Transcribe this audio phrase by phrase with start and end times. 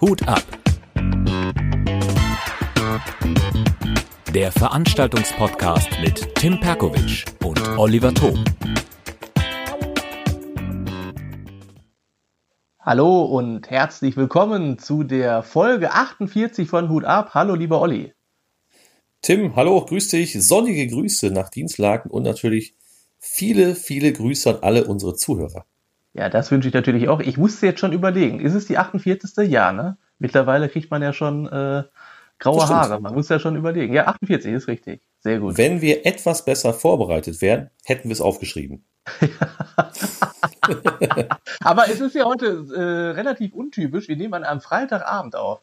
[0.00, 0.42] Hut ab.
[4.34, 8.42] Der Veranstaltungspodcast mit Tim Perkovic und Oliver Thom.
[12.78, 17.34] Hallo und herzlich willkommen zu der Folge 48 von Hut ab.
[17.34, 18.14] Hallo lieber Olli.
[19.20, 20.42] Tim, hallo, grüß dich.
[20.42, 22.74] Sonnige Grüße nach Dienstlaken und natürlich
[23.18, 25.66] viele, viele Grüße an alle unsere Zuhörer.
[26.12, 27.20] Ja, das wünsche ich natürlich auch.
[27.20, 29.48] Ich musste jetzt schon überlegen, ist es die 48.
[29.48, 29.96] Ja, ne?
[30.18, 31.84] Mittlerweile kriegt man ja schon äh,
[32.38, 33.00] graue Haare.
[33.00, 33.94] Man muss ja schon überlegen.
[33.94, 35.02] Ja, 48 ist richtig.
[35.20, 35.56] Sehr gut.
[35.56, 38.84] Wenn wir etwas besser vorbereitet wären, hätten wir es aufgeschrieben.
[41.64, 44.08] Aber es ist ja heute äh, relativ untypisch.
[44.08, 45.60] Wir nehmen an einem Freitagabend auf.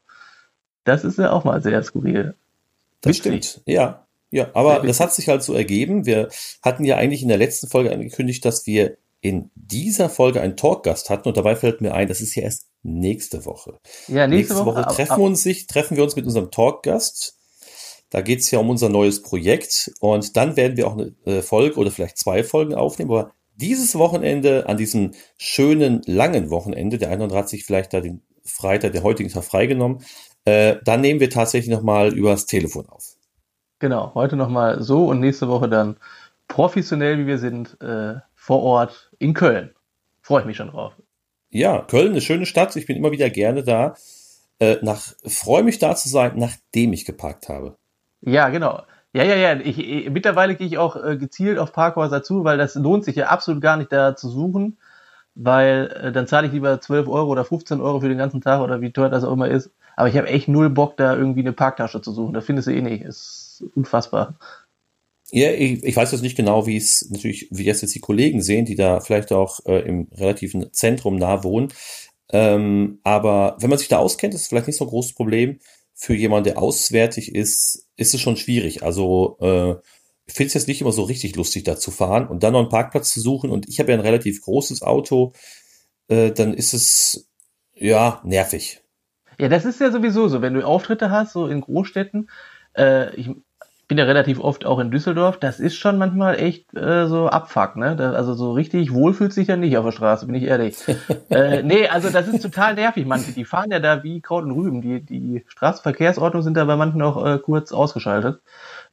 [0.83, 2.35] Das ist ja auch mal sehr skurril.
[3.01, 4.07] Das stimmt, ja.
[4.29, 6.05] Ja, aber das hat sich halt so ergeben.
[6.05, 6.27] Wir
[6.61, 11.09] hatten ja eigentlich in der letzten Folge angekündigt, dass wir in dieser Folge einen Talkgast
[11.09, 13.79] hatten und dabei fällt mir ein, das ist ja erst nächste Woche.
[14.07, 16.51] Ja, nächste, nächste Woche, Woche treffen, ab, ab, uns sich, treffen wir uns mit unserem
[16.51, 17.35] Talkgast.
[18.09, 21.41] Da geht es ja um unser neues Projekt und dann werden wir auch eine äh,
[21.41, 23.11] Folge oder vielleicht zwei Folgen aufnehmen.
[23.11, 29.03] Aber dieses Wochenende, an diesem schönen langen Wochenende, der 31 vielleicht da den Freitag, der
[29.03, 30.03] heutigen Tag freigenommen,
[30.45, 33.17] äh, dann nehmen wir tatsächlich nochmal übers Telefon auf.
[33.79, 35.97] Genau, heute nochmal so und nächste Woche dann
[36.47, 38.15] professionell, wie wir sind, äh,
[38.47, 39.71] vor Ort in Köln.
[40.21, 40.93] Freue ich mich schon drauf.
[41.49, 42.73] Ja, Köln, eine schöne Stadt.
[42.77, 43.95] Ich bin immer wieder gerne da.
[44.59, 47.75] Äh, nach, freue mich da zu sein, nachdem ich geparkt habe.
[48.21, 48.83] Ja, genau.
[49.11, 49.59] Ja, ja, ja.
[49.59, 53.17] Ich, ich, mittlerweile gehe ich auch äh, gezielt auf Parkhäuser zu, weil das lohnt sich
[53.17, 54.77] ja absolut gar nicht da zu suchen,
[55.35, 58.61] weil äh, dann zahle ich lieber 12 Euro oder 15 Euro für den ganzen Tag
[58.61, 61.39] oder wie teuer das auch immer ist aber ich habe echt null Bock, da irgendwie
[61.41, 62.33] eine Parktasche zu suchen.
[62.35, 63.03] Das findest du eh nicht.
[63.03, 64.35] Ist unfassbar.
[65.31, 68.41] Ja, ich, ich weiß jetzt nicht genau, wie es natürlich, wie jetzt, jetzt die Kollegen
[68.41, 71.73] sehen, die da vielleicht auch äh, im relativen Zentrum nah wohnen.
[72.31, 75.59] Ähm, aber wenn man sich da auskennt, ist es vielleicht nicht so ein großes Problem.
[75.93, 78.83] Für jemanden, der auswärtig ist, ist es schon schwierig.
[78.83, 79.75] Also äh,
[80.27, 82.59] ich finde es jetzt nicht immer so richtig lustig, da zu fahren und dann noch
[82.59, 83.49] einen Parkplatz zu suchen.
[83.49, 85.33] Und ich habe ja ein relativ großes Auto,
[86.07, 87.29] äh, dann ist es
[87.73, 88.81] ja nervig.
[89.39, 92.29] Ja, das ist ja sowieso so, wenn du Auftritte hast, so in Großstädten,
[92.75, 93.29] äh, ich
[93.87, 97.77] bin ja relativ oft auch in Düsseldorf, das ist schon manchmal echt äh, so Abfuck,
[97.77, 97.95] ne?
[97.95, 100.75] Das, also so richtig wohl fühlt sich ja nicht auf der Straße, bin ich ehrlich.
[101.29, 104.51] äh, nee, also das ist total nervig, manche, die fahren ja da wie Kraut und
[104.51, 108.41] Rüben, die, die Straßenverkehrsordnung sind da bei manchen auch äh, kurz ausgeschaltet.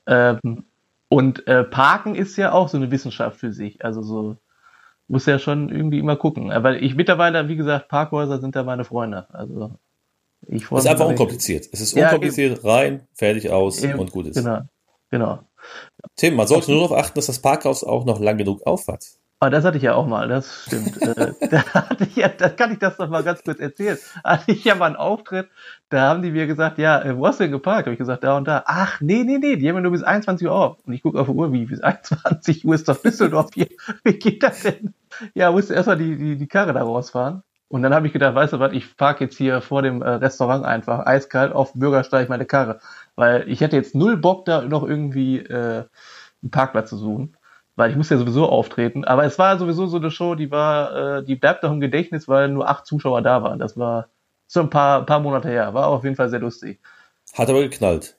[0.06, 0.65] Ähm,
[1.09, 4.37] und äh, Parken ist ja auch so eine Wissenschaft für sich, also so
[5.09, 6.50] muss ja schon irgendwie immer gucken.
[6.53, 9.26] Aber ich mittlerweile, wie gesagt, Parkhäuser sind da meine Freunde.
[9.32, 9.72] Also
[10.47, 11.69] ich es ist einfach unkompliziert.
[11.72, 14.37] Es ist unkompliziert, ja, rein, fertig aus eben, und gut ist.
[14.37, 14.62] Genau,
[15.10, 15.41] genau.
[16.16, 19.04] Tim, man sollte nur darauf achten, dass das Parkhaus auch noch lang genug aufhat.
[19.41, 21.03] Ah, das hatte ich ja auch mal, das stimmt.
[21.03, 23.98] äh, da, hatte ich ja, da kann ich das noch mal ganz kurz erzählen.
[24.22, 25.50] Hatte ich ja mal einen Auftritt,
[25.91, 27.87] da haben die mir gesagt, ja, äh, wo hast du denn geparkt?
[27.87, 28.62] Habe ich gesagt, da und da.
[28.66, 30.78] Ach, nee, nee, nee, die haben ja nur bis 21 Uhr auf.
[30.87, 33.69] Und ich gucke auf die Uhr, wie, bis 21 Uhr ist doch Düsseldorf hier.
[34.03, 34.94] Wie geht das denn?
[35.34, 37.43] Ja, musste erstmal die, die, die Karre da rausfahren.
[37.69, 40.09] Und dann habe ich gedacht, weißt du was, ich parke jetzt hier vor dem äh,
[40.09, 42.78] Restaurant einfach eiskalt auf Bürgersteig meine Karre.
[43.16, 45.84] Weil ich hätte jetzt null Bock, da noch irgendwie äh,
[46.42, 47.36] einen Parkplatz zu suchen.
[47.76, 49.04] Weil ich muss ja sowieso auftreten.
[49.04, 52.28] Aber es war sowieso so eine Show, die war, äh, die bleibt doch im Gedächtnis,
[52.28, 53.58] weil nur acht Zuschauer da waren.
[53.58, 54.08] Das war
[54.47, 55.75] so ein paar, paar Monate her.
[55.75, 56.80] War auf jeden Fall sehr lustig.
[57.32, 58.16] Hat aber geknallt.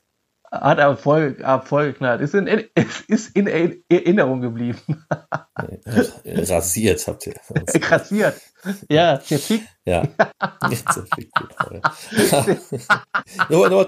[0.62, 2.22] Hat aber voll, voll geknallt.
[2.22, 4.80] Ist in, es ist in Erinnerung geblieben.
[5.56, 7.36] Rasiert habt ihr.
[7.90, 8.42] Rasiert.
[8.90, 9.68] Ja, zerfickt.
[9.86, 10.02] Ja.
[13.50, 13.88] nur, nur,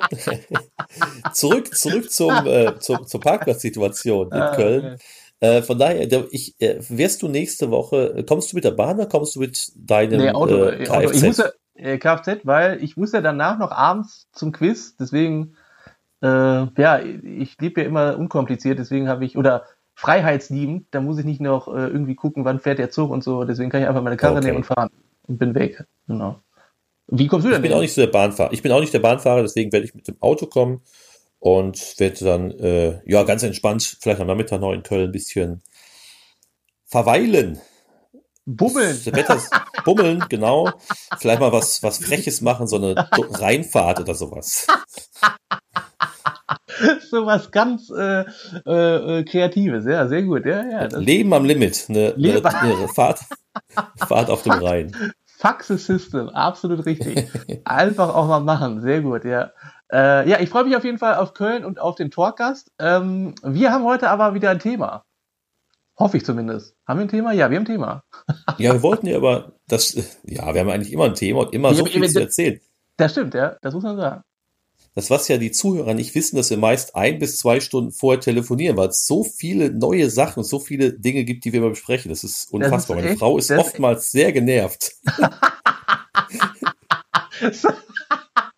[1.34, 5.00] zurück, zurück zum, äh, zum, zur Parkplatzsituation in ah, Köln.
[5.40, 9.08] Äh, von daher, ich, äh, wärst du nächste Woche, kommst du mit der Bahn oder
[9.08, 10.90] kommst du mit deinem nee, Auto, äh, Kfz?
[10.90, 11.12] Auto.
[11.12, 15.56] Ich muss ja, äh, Kfz, weil ich muss ja danach noch abends zum Quiz, deswegen
[16.22, 21.26] äh, ja, ich lebe ja immer unkompliziert, deswegen habe ich, oder freiheitsliebend, da muss ich
[21.26, 24.04] nicht noch äh, irgendwie gucken, wann fährt der Zug und so, deswegen kann ich einfach
[24.04, 24.46] meine Karre okay.
[24.46, 24.90] nehmen und fahren
[25.28, 25.86] und bin weg.
[26.08, 26.40] Genau.
[27.08, 27.64] Wie kommst du denn?
[27.64, 28.52] Ich bin auch nicht so der Bahnfahrer.
[28.52, 30.82] Ich bin auch nicht der Bahnfahrer, deswegen werde ich mit dem Auto kommen
[31.40, 35.62] und werde dann, äh, ja, ganz entspannt, vielleicht am Nachmittag noch in Köln ein bisschen
[36.86, 37.60] verweilen.
[38.48, 38.92] Bummeln.
[38.96, 39.52] Ist,
[39.84, 40.70] bummeln, genau.
[41.18, 44.66] Vielleicht mal was, was Freches machen, so eine Reinfahrt oder sowas.
[47.10, 48.22] so was ganz äh,
[48.66, 50.46] äh, Kreatives, ja, sehr gut.
[50.46, 53.20] Ja, ja, Leben am Limit, eine, eine, eine Fahrt,
[54.08, 54.96] Fahrt auf dem Rhein.
[55.26, 57.30] Faxe System, absolut richtig.
[57.66, 59.52] Einfach auch mal machen, sehr gut, ja.
[59.92, 62.72] Äh, ja, ich freue mich auf jeden Fall auf Köln und auf den Talkgast.
[62.80, 65.04] Ähm, wir haben heute aber wieder ein Thema.
[66.00, 66.76] Hoffe ich zumindest.
[66.88, 67.32] Haben wir ein Thema?
[67.34, 68.04] Ja, wir haben ein Thema.
[68.58, 71.74] ja, wir wollten ja aber das, ja, wir haben eigentlich immer ein Thema und immer
[71.74, 72.60] so viel zu erzählen.
[72.98, 74.22] Das stimmt, ja, das muss man sagen.
[74.94, 78.20] Das, was ja die Zuhörer nicht wissen, dass wir meist ein bis zwei Stunden vorher
[78.20, 81.70] telefonieren, weil es so viele neue Sachen und so viele Dinge gibt, die wir mal
[81.70, 82.10] besprechen.
[82.10, 82.98] Das ist unfassbar.
[82.98, 84.94] Das ist Meine Frau ist oftmals sehr genervt.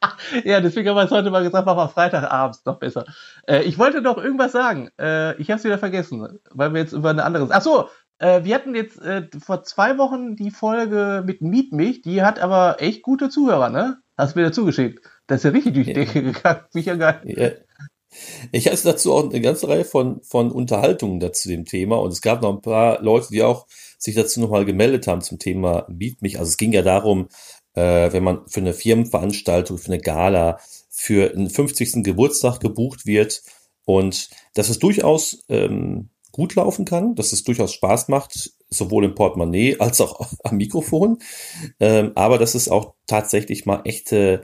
[0.43, 3.05] ja, deswegen haben wir es heute mal gesagt, machen wir Freitagabends noch besser.
[3.47, 4.89] Äh, ich wollte noch irgendwas sagen.
[4.99, 7.47] Äh, ich habe es wieder vergessen, weil wir jetzt über eine andere.
[7.51, 12.01] Ach so, äh, wir hatten jetzt äh, vor zwei Wochen die Folge mit Meet mich.
[12.01, 13.97] Die hat aber echt gute Zuhörer, ne?
[14.17, 15.05] Hast du mir dazu geschickt.
[15.27, 15.93] Das ist ja richtig durch die.
[15.93, 16.61] Decke gegangen.
[16.69, 17.21] Sicher geil.
[17.25, 17.49] Ja.
[18.51, 22.21] Ich hatte dazu auch eine ganze Reihe von, von Unterhaltungen dazu dem Thema und es
[22.21, 23.67] gab noch ein paar Leute, die auch
[23.99, 26.39] sich dazu nochmal gemeldet haben zum Thema Meet mich.
[26.39, 27.29] Also es ging ja darum,
[27.79, 30.59] äh, wenn man für eine Firmenveranstaltung, für eine Gala,
[30.89, 32.03] für einen 50.
[32.03, 33.41] Geburtstag gebucht wird
[33.85, 39.15] und dass es durchaus ähm, gut laufen kann, dass es durchaus Spaß macht, sowohl im
[39.15, 41.19] Portemonnaie als auch am Mikrofon,
[41.79, 44.43] ähm, aber dass es auch tatsächlich mal echte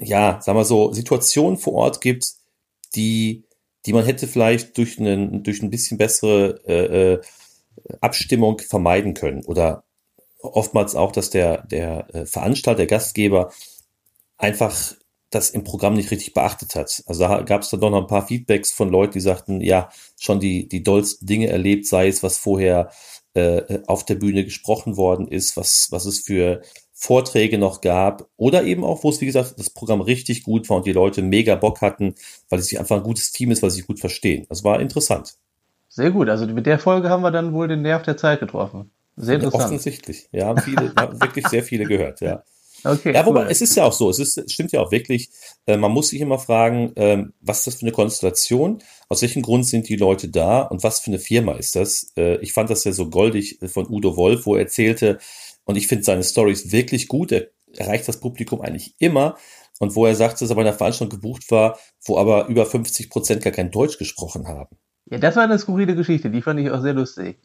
[0.00, 2.24] ja, sagen wir so, Situationen vor Ort gibt,
[2.94, 3.44] die,
[3.84, 7.20] die man hätte vielleicht durch, einen, durch ein bisschen bessere äh, äh,
[8.00, 9.44] Abstimmung vermeiden können.
[9.44, 9.84] Oder
[10.42, 13.52] oftmals auch, dass der, der äh, Veranstalter, der Gastgeber
[14.38, 14.94] einfach
[15.30, 17.04] das im Programm nicht richtig beachtet hat.
[17.06, 19.88] Also da gab es dann doch noch ein paar Feedbacks von Leuten, die sagten, ja,
[20.18, 22.90] schon die, die dollsten Dinge erlebt, sei es, was vorher
[23.34, 26.62] äh, auf der Bühne gesprochen worden ist, was, was es für
[26.92, 30.78] Vorträge noch gab oder eben auch, wo es, wie gesagt, das Programm richtig gut war
[30.78, 32.14] und die Leute mega Bock hatten,
[32.48, 34.46] weil es sich einfach ein gutes Team ist, weil sie sich gut verstehen.
[34.48, 35.36] Das war interessant.
[35.88, 36.28] Sehr gut.
[36.28, 38.90] Also mit der Folge haben wir dann wohl den Nerv der Zeit getroffen.
[39.20, 39.60] Sehr interessant.
[39.60, 40.28] Ja, offensichtlich.
[40.32, 42.42] Ja, haben viele, haben wirklich sehr viele gehört, ja.
[42.82, 43.50] Okay, ja, wobei, cool.
[43.50, 45.28] es ist ja auch so, es ist, es stimmt ja auch wirklich,
[45.66, 49.42] äh, man muss sich immer fragen, äh, was ist das für eine Konstellation, aus welchem
[49.42, 52.10] Grund sind die Leute da und was für eine Firma ist das?
[52.16, 55.18] Äh, ich fand das ja so goldig von Udo Wolf, wo er erzählte,
[55.64, 57.32] und ich finde seine Stories wirklich gut.
[57.32, 57.46] Er
[57.76, 59.36] erreicht das Publikum eigentlich immer.
[59.78, 63.08] Und wo er sagt, dass er bei einer Veranstaltung gebucht war, wo aber über 50
[63.08, 64.76] Prozent gar kein Deutsch gesprochen haben.
[65.06, 66.28] Ja, das war eine skurrile Geschichte.
[66.28, 67.38] Die fand ich auch sehr lustig.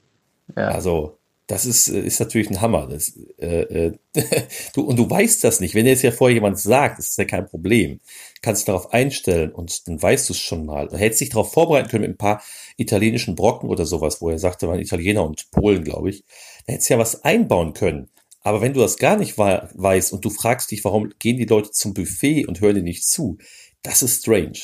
[0.55, 0.69] Ja.
[0.69, 2.87] Also, das ist, äh, ist natürlich ein Hammer.
[2.87, 3.97] Das, äh, äh,
[4.73, 5.75] du, und du weißt das nicht.
[5.75, 7.99] Wenn dir jetzt ja vorher jemand sagt, ist ja kein Problem.
[8.41, 10.87] Kannst dich darauf einstellen und dann weißt du es schon mal.
[10.87, 12.41] Du hättest dich darauf vorbereiten können mit ein paar
[12.77, 16.23] italienischen Brocken oder sowas, wo er sagte, man Italiener und Polen, glaube ich.
[16.65, 18.09] Da hättest du ja was einbauen können.
[18.41, 21.71] Aber wenn du das gar nicht weißt und du fragst dich, warum gehen die Leute
[21.71, 23.37] zum Buffet und hören dir nicht zu,
[23.81, 24.59] das ist strange.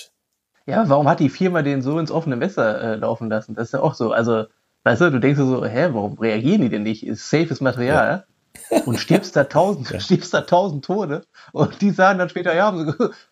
[0.68, 3.56] Ja, warum hat die Firma den so ins offene Messer äh, laufen lassen?
[3.56, 4.12] Das ist ja auch so.
[4.12, 4.46] Also,
[4.84, 7.06] weißt du, du denkst so, hä, warum reagieren die denn nicht?
[7.06, 8.26] Ist safes Material.
[8.70, 8.82] Ja.
[8.86, 10.00] Und stirbst da tausend, ja.
[10.00, 11.24] stirbst da tausend Tode.
[11.52, 12.74] Und die sagen dann später, ja,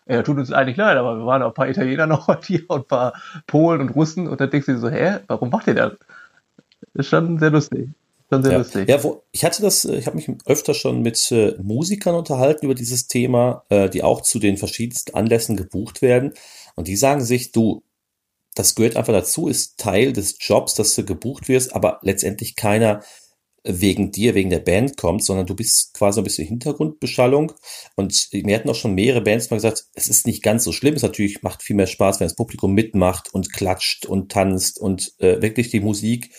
[0.06, 2.82] ja, tut uns eigentlich leid, aber wir waren auch ein paar Italiener noch hier und
[2.82, 3.14] ein paar
[3.46, 4.28] Polen und Russen.
[4.28, 5.92] Und dann denkst du dir so, hä, warum macht ihr das?
[6.94, 7.90] Das ist schon sehr lustig.
[8.32, 8.58] Schon sehr ja.
[8.58, 8.88] lustig.
[8.88, 12.64] Ja, wo, ich hatte das, äh, ich habe mich öfter schon mit äh, Musikern unterhalten
[12.64, 16.32] über dieses Thema, äh, die auch zu den verschiedensten Anlässen gebucht werden.
[16.76, 17.82] Und die sagen sich, du,
[18.54, 23.02] das gehört einfach dazu, ist Teil des Jobs, dass du gebucht wirst, aber letztendlich keiner
[23.62, 27.52] wegen dir, wegen der Band kommt, sondern du bist quasi ein bisschen Hintergrundbeschallung.
[27.94, 30.94] Und mir hatten auch schon mehrere Bands mal gesagt, es ist nicht ganz so schlimm.
[30.94, 35.12] Es natürlich macht viel mehr Spaß, wenn das Publikum mitmacht und klatscht und tanzt und
[35.18, 36.30] äh, wirklich die Musik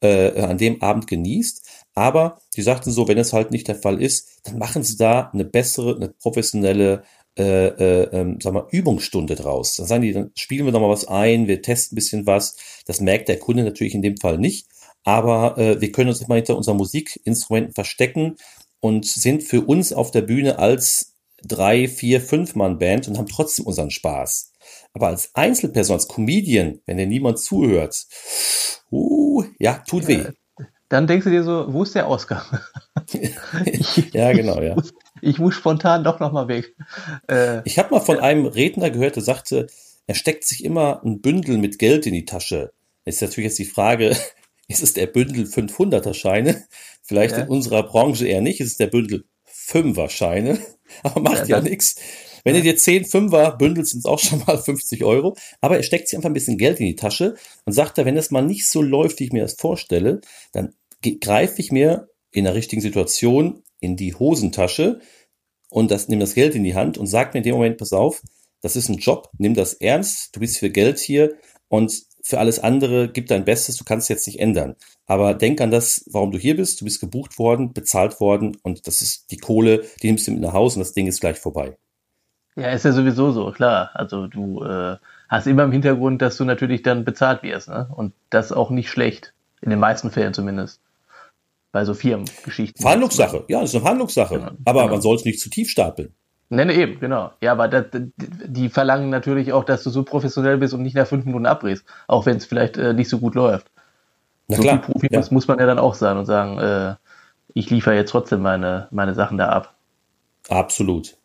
[0.00, 1.66] äh, an dem Abend genießt.
[1.94, 5.30] Aber die sagten so, wenn es halt nicht der Fall ist, dann machen sie da
[5.34, 7.02] eine bessere, eine professionelle
[7.38, 9.76] äh, äh, ähm, sag mal, Übungsstunde draus.
[9.76, 12.56] Dann sagen die, dann spielen wir noch mal was ein, wir testen ein bisschen was.
[12.86, 14.66] Das merkt der Kunde natürlich in dem Fall nicht.
[15.04, 18.36] Aber äh, wir können uns immer hinter unseren Musikinstrumenten verstecken
[18.80, 23.28] und sind für uns auf der Bühne als drei, vier, fünf Mann Band und haben
[23.28, 24.52] trotzdem unseren Spaß.
[24.92, 28.06] Aber als Einzelperson, als Comedian, wenn dir niemand zuhört,
[28.90, 30.24] uh, ja, tut weh.
[30.90, 32.42] Dann denkst du dir so, wo ist der Ausgang?
[34.12, 34.70] ja, genau, ja.
[34.70, 34.92] Ich muss,
[35.22, 36.74] ich muss spontan doch nochmal weg.
[37.30, 39.68] Äh, ich habe mal von einem Redner gehört, der sagte,
[40.08, 42.72] er steckt sich immer ein Bündel mit Geld in die Tasche.
[43.04, 44.16] Ist natürlich jetzt die Frage,
[44.68, 46.64] ist es der Bündel 500er Scheine?
[47.02, 47.44] Vielleicht ja.
[47.44, 50.58] in unserer Branche eher nicht, ist es der Bündel 5er Scheine,
[51.04, 52.00] aber macht ja, ja nichts.
[52.42, 52.62] Wenn ja.
[52.62, 55.36] ihr dir 10 Fünfer bündelt, sind es auch schon mal 50 Euro.
[55.60, 58.16] Aber er steckt sich einfach ein bisschen Geld in die Tasche und sagt da, wenn
[58.16, 60.20] es mal nicht so läuft, wie ich mir das vorstelle,
[60.52, 65.00] dann greife ich mir in der richtigen Situation in die Hosentasche
[65.70, 67.92] und das, nimm das Geld in die Hand und sag mir in dem Moment, pass
[67.92, 68.22] auf,
[68.60, 71.34] das ist ein Job, nimm das ernst, du bist für Geld hier
[71.68, 74.76] und für alles andere gib dein Bestes, du kannst jetzt nicht ändern.
[75.06, 78.86] Aber denk an das, warum du hier bist, du bist gebucht worden, bezahlt worden und
[78.86, 81.38] das ist die Kohle, die nimmst du mit nach Hause und das Ding ist gleich
[81.38, 81.78] vorbei.
[82.56, 83.90] Ja, ist ja sowieso so, klar.
[83.94, 84.96] Also du äh,
[85.28, 87.88] hast immer im Hintergrund, dass du natürlich dann bezahlt wirst, ne?
[87.94, 89.32] Und das auch nicht schlecht.
[89.62, 90.80] In den meisten Fällen zumindest.
[91.72, 92.82] Bei so Firmengeschichten.
[92.82, 94.34] Verhandlungssache, ja, das ist eine Verhandlungssache.
[94.34, 94.92] Genau, aber genau.
[94.92, 96.14] man soll es nicht zu tief stapeln.
[96.48, 97.30] Nee, nee, eben, genau.
[97.40, 97.86] Ja, aber das,
[98.16, 101.84] die verlangen natürlich auch, dass du so professionell bist und nicht nach fünf Minuten abbrichst,
[102.08, 103.70] auch wenn es vielleicht äh, nicht so gut läuft.
[104.48, 104.82] Na so klar.
[104.82, 105.22] Profi ja.
[105.30, 106.96] muss man ja dann auch sein und sagen, äh,
[107.54, 109.76] ich liefere jetzt trotzdem meine, meine Sachen da ab.
[110.48, 111.16] Absolut.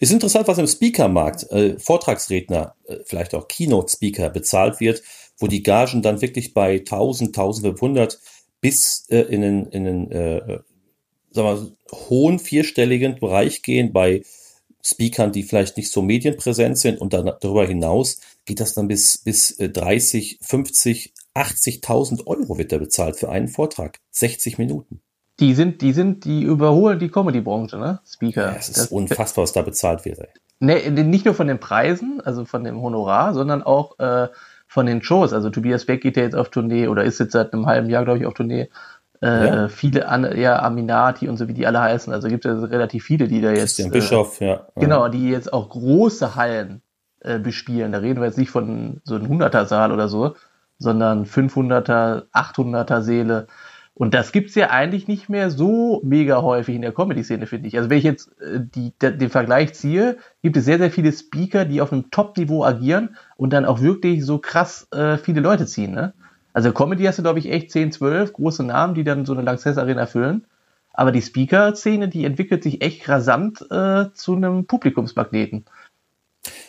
[0.00, 5.02] Ist interessant, was im Speakermarkt, äh, Vortragsredner, äh, vielleicht auch Keynote-Speaker bezahlt wird,
[5.38, 8.18] wo die Gagen dann wirklich bei 1000, 1500
[8.64, 10.60] bis äh, in den, in den äh,
[11.32, 11.72] sagen wir,
[12.08, 14.22] hohen vierstelligen Bereich gehen bei
[14.82, 19.18] Speakern, die vielleicht nicht so medienpräsent sind und dann darüber hinaus geht das dann bis,
[19.18, 23.98] bis 30, 50, 80.000 Euro wird da bezahlt für einen Vortrag.
[24.12, 25.02] 60 Minuten.
[25.40, 28.00] Die sind, die sind, die überholen die Comedy-Branche, ne?
[28.06, 28.52] Speaker.
[28.52, 30.20] Ja, es ist das, unfassbar, was da bezahlt wird.
[30.20, 30.28] Ey.
[30.60, 34.28] Ne, nicht nur von den Preisen, also von dem Honorar, sondern auch äh,
[34.74, 35.32] von den Shows.
[35.32, 38.04] Also Tobias Beck geht ja jetzt auf Tournee oder ist jetzt seit einem halben Jahr,
[38.04, 38.70] glaube ich, auf Tournee.
[39.22, 39.68] Äh, ja.
[39.68, 42.12] Viele an, ja, Aminati und so wie die alle heißen.
[42.12, 43.76] Also gibt es relativ viele, die da jetzt.
[43.76, 44.66] Christian Bischof, äh, ja.
[44.74, 46.82] Genau, die jetzt auch große Hallen
[47.20, 47.92] äh, bespielen.
[47.92, 50.34] Da reden wir jetzt nicht von so einem 100er Saal oder so,
[50.78, 53.46] sondern 500er, 800er Seele.
[53.96, 57.76] Und das gibt's ja eigentlich nicht mehr so mega häufig in der Comedy-Szene, finde ich.
[57.76, 61.64] Also wenn ich jetzt äh, die, den Vergleich ziehe, gibt es sehr, sehr viele Speaker,
[61.64, 65.92] die auf einem Top-Niveau agieren und dann auch wirklich so krass äh, viele Leute ziehen.
[65.92, 66.12] Ne?
[66.52, 69.42] Also Comedy hast du, glaube ich, echt 10, 12 große Namen, die dann so eine
[69.42, 70.44] Lanxess Arena füllen.
[70.92, 75.66] Aber die Speaker-Szene, die entwickelt sich echt rasant äh, zu einem Publikumsmagneten.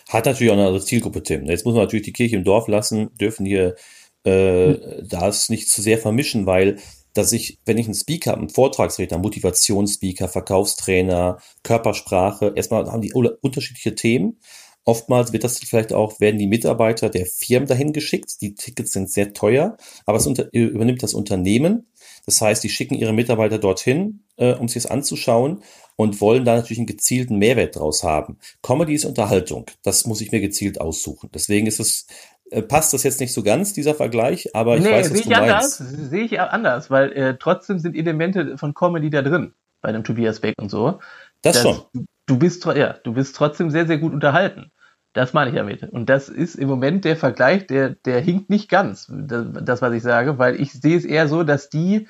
[0.10, 1.46] Hat natürlich auch eine andere Zielgruppe, Tim.
[1.46, 3.76] Jetzt muss man natürlich die Kirche im Dorf lassen, dürfen hier
[4.24, 5.08] äh, hm.
[5.08, 6.78] das nicht zu sehr vermischen, weil
[7.16, 13.96] dass ich, wenn ich einen Speaker einen Vortragsredner, Motivationsspeaker, Verkaufstrainer, Körpersprache, erstmal haben die unterschiedliche
[13.96, 14.38] Themen.
[14.84, 18.42] Oftmals wird das vielleicht auch, werden die Mitarbeiter der Firmen dahin geschickt.
[18.42, 21.88] Die Tickets sind sehr teuer, aber es unter, übernimmt das Unternehmen.
[22.28, 25.64] Das heißt, die schicken ihre Mitarbeiter dorthin, äh, um sich das anzuschauen
[25.96, 28.38] und wollen da natürlich einen gezielten Mehrwert draus haben.
[28.62, 29.66] Comedy ist Unterhaltung.
[29.84, 31.30] Das muss ich mir gezielt aussuchen.
[31.34, 32.06] Deswegen ist es
[32.52, 35.30] äh, passt das jetzt nicht so ganz, dieser Vergleich, aber ich nee, weiß, was du
[35.30, 35.42] meinst.
[35.42, 40.04] Anders, sehe ich anders, weil äh, trotzdem sind Elemente von Comedy da drin, bei dem
[40.04, 41.00] Tobias Beck und so.
[41.42, 41.82] Das, schon.
[42.26, 44.72] Du bist, ja, du bist trotzdem sehr, sehr gut unterhalten.
[45.14, 45.84] Das meine ich damit.
[45.84, 49.94] Und das ist im Moment der Vergleich, der, der hinkt nicht ganz, das, das was
[49.94, 52.08] ich sage, weil ich sehe es eher so, dass die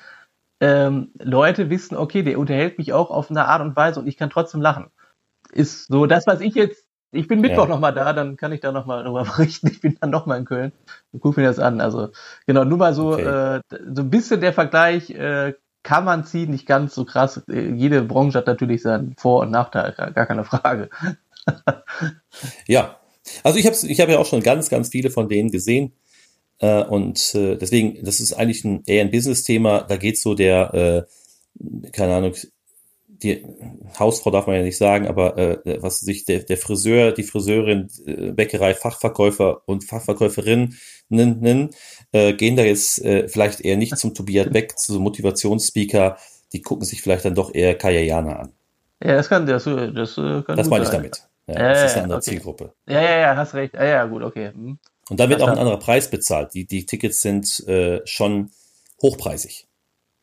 [0.60, 4.16] ähm, Leute wissen, okay, der unterhält mich auch auf eine Art und Weise und ich
[4.16, 4.90] kann trotzdem lachen.
[5.52, 7.68] Ist so das, was ich jetzt ich bin Mittwoch ja.
[7.68, 9.68] nochmal da, dann kann ich da nochmal noch mal berichten.
[9.68, 10.72] Ich bin dann nochmal in Köln
[11.12, 11.80] und gucke mir das an.
[11.80, 12.10] Also
[12.46, 13.56] genau, nur mal so, okay.
[13.56, 13.60] äh,
[13.92, 17.42] so ein bisschen der Vergleich äh, kann man ziehen, nicht ganz so krass.
[17.48, 20.90] Äh, jede Branche hat natürlich seinen Vor- und Nachteil, gar keine Frage.
[22.66, 22.96] ja,
[23.42, 25.92] also ich habe ich hab ja auch schon ganz, ganz viele von denen gesehen.
[26.58, 29.82] Äh, und äh, deswegen, das ist eigentlich ein, eher ein Business-Thema.
[29.82, 32.34] Da geht so der, äh, keine Ahnung,
[33.22, 33.44] die
[33.98, 37.88] Hausfrau darf man ja nicht sagen, aber äh, was sich der, der Friseur, die Friseurin,
[38.06, 40.76] äh, Bäckerei, Fachverkäufer und Fachverkäuferinnen
[42.12, 46.16] äh, gehen da jetzt äh, vielleicht eher nicht zum Tobias Beck, zu Motivationsspeaker,
[46.52, 48.52] die gucken sich vielleicht dann doch eher Kajayana an.
[49.02, 51.22] Ja, das kann, das, das kann Das meine ich damit.
[51.46, 52.30] Ja, ja, das ist eine andere okay.
[52.30, 52.72] Zielgruppe.
[52.88, 53.74] Ja, ja, ja, hast recht.
[53.74, 54.50] Ja, ja, gut, okay.
[54.52, 54.78] Hm.
[55.08, 56.54] Und da wird auch ein anderer Preis bezahlt.
[56.54, 58.50] Die, die Tickets sind äh, schon
[59.00, 59.68] hochpreisig.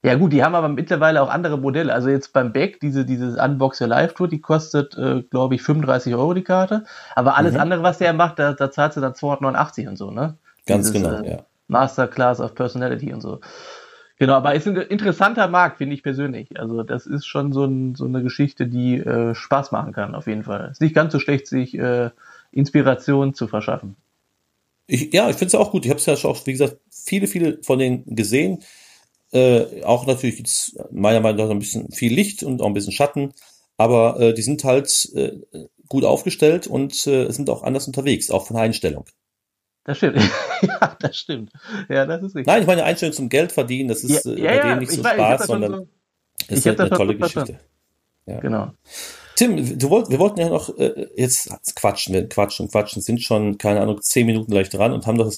[0.06, 1.94] Ja gut, die haben aber mittlerweile auch andere Modelle.
[1.94, 5.62] Also jetzt beim Beck, diese, diese Unbox Your Live Tour, die kostet, äh, glaube ich,
[5.62, 6.84] 35 Euro die Karte.
[7.16, 7.62] Aber alles mhm.
[7.62, 10.38] andere, was der macht, da, da zahlt sie dann 289 und so, ne?
[10.66, 11.46] Ganz Dieses, genau, äh, ja.
[11.70, 13.40] Masterclass of Personality und so.
[14.20, 16.60] Genau, aber ist ein interessanter Markt, finde ich persönlich.
[16.60, 20.28] Also das ist schon so, ein, so eine Geschichte, die äh, Spaß machen kann, auf
[20.28, 20.70] jeden Fall.
[20.72, 22.10] Ist nicht ganz so schlecht, sich äh,
[22.52, 23.96] Inspiration zu verschaffen.
[24.86, 25.86] Ich, ja, ich finde es auch gut.
[25.86, 28.60] Ich habe es ja schon, auch, wie gesagt, viele, viele von denen gesehen.
[29.34, 32.94] Äh, auch natürlich gibt's meiner Meinung nach ein bisschen viel Licht und auch ein bisschen
[32.94, 33.34] Schatten,
[33.78, 35.40] aber äh, die sind halt äh,
[35.90, 39.06] gut aufgestellt und äh, sind auch anders unterwegs, auch von der Einstellung.
[39.86, 40.18] Das stimmt.
[40.62, 41.52] ja, das stimmt.
[41.90, 42.48] Ja, das ist richtig.
[42.48, 44.92] Nein, ich meine Einstellung zum Geld verdienen, das ist ja, äh, bei ja, denen nicht
[44.92, 45.88] so Spaß, sondern so,
[46.54, 47.60] ist eine, eine tolle Geschichte.
[48.26, 48.40] Ja.
[48.40, 48.72] Genau.
[49.36, 53.58] Tim, du wollt, wir wollten ja noch äh, jetzt quatschen, wir quatschen, quatschen, sind schon,
[53.58, 55.34] keine Ahnung, zehn Minuten gleich dran und haben doch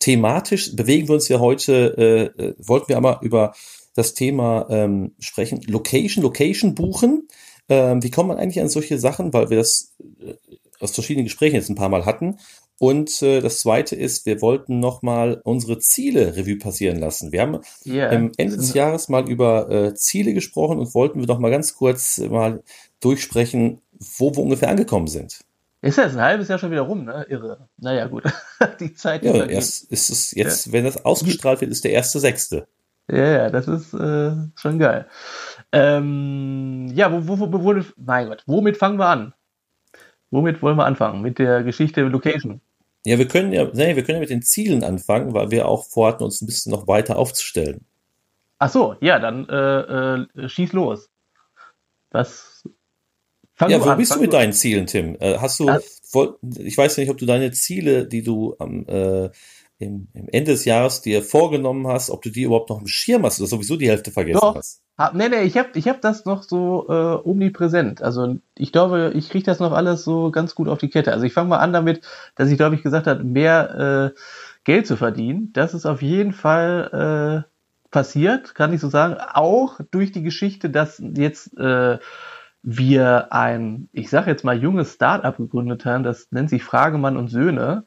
[0.00, 3.54] thematisch, bewegen wir uns ja heute, äh, äh, wollten wir aber über
[3.94, 7.28] das Thema ähm, sprechen, Location, Location buchen.
[7.68, 10.34] Ähm, wie kommt man eigentlich an solche Sachen, weil wir das äh,
[10.80, 12.38] aus verschiedenen Gesprächen jetzt ein paar Mal hatten.
[12.80, 17.32] Und äh, das zweite ist, wir wollten nochmal unsere Ziele Revue passieren lassen.
[17.32, 18.08] Wir haben yeah.
[18.10, 21.74] am Ende des Jahres mal über äh, Ziele gesprochen und wollten wir doch mal ganz
[21.74, 22.62] kurz mal
[23.00, 23.80] durchsprechen,
[24.18, 25.40] wo wir ungefähr angekommen sind.
[25.80, 27.24] Ist ja jetzt ein halbes Jahr schon wieder rum, ne?
[27.28, 27.68] Irre.
[27.76, 28.24] Naja, gut.
[28.80, 29.22] die Zeit.
[29.22, 30.72] Ja, erst ist es jetzt, ja.
[30.72, 32.66] wenn das ausgestrahlt wird, ist der erste Sechste.
[33.10, 35.06] Ja, ja, das ist äh, schon geil.
[35.72, 39.34] Ähm, ja, wo, wo, wo, wo, mein Gott, womit fangen wir an?
[40.30, 41.22] Womit wollen wir anfangen?
[41.22, 42.60] Mit der Geschichte Location.
[43.06, 45.86] Ja, wir können ja, nee, wir können ja mit den Zielen anfangen, weil wir auch
[45.86, 47.86] vorhatten, uns ein bisschen noch weiter aufzustellen.
[48.58, 51.08] Ach so, ja, dann äh, äh, schieß los.
[52.10, 52.68] Was?
[53.58, 55.16] Fang ja, wo an, bist du mit deinen Zielen, Tim?
[55.18, 55.68] Äh, hast du,
[56.04, 59.30] voll, ich weiß ja nicht, ob du deine Ziele, die du am äh,
[59.80, 63.24] im, im Ende des Jahres dir vorgenommen hast, ob du die überhaupt noch im Schirm
[63.24, 64.56] hast oder sowieso die Hälfte vergessen Doch.
[64.56, 64.80] hast.
[64.98, 68.02] Ha, nee, nee, ich habe ich hab das noch so äh, omnipräsent.
[68.02, 71.12] Also ich glaube, ich kriege das noch alles so ganz gut auf die Kette.
[71.12, 72.00] Also ich fange mal an damit,
[72.34, 74.18] dass ich, glaube ich, gesagt habe, mehr äh,
[74.64, 75.52] Geld zu verdienen.
[75.52, 79.14] Das ist auf jeden Fall äh, passiert, kann ich so sagen.
[79.34, 81.98] Auch durch die Geschichte, dass jetzt äh,
[82.70, 87.28] wir ein, ich sage jetzt mal, junges Start-up gegründet haben, das nennt sich Fragemann und
[87.28, 87.84] Söhne.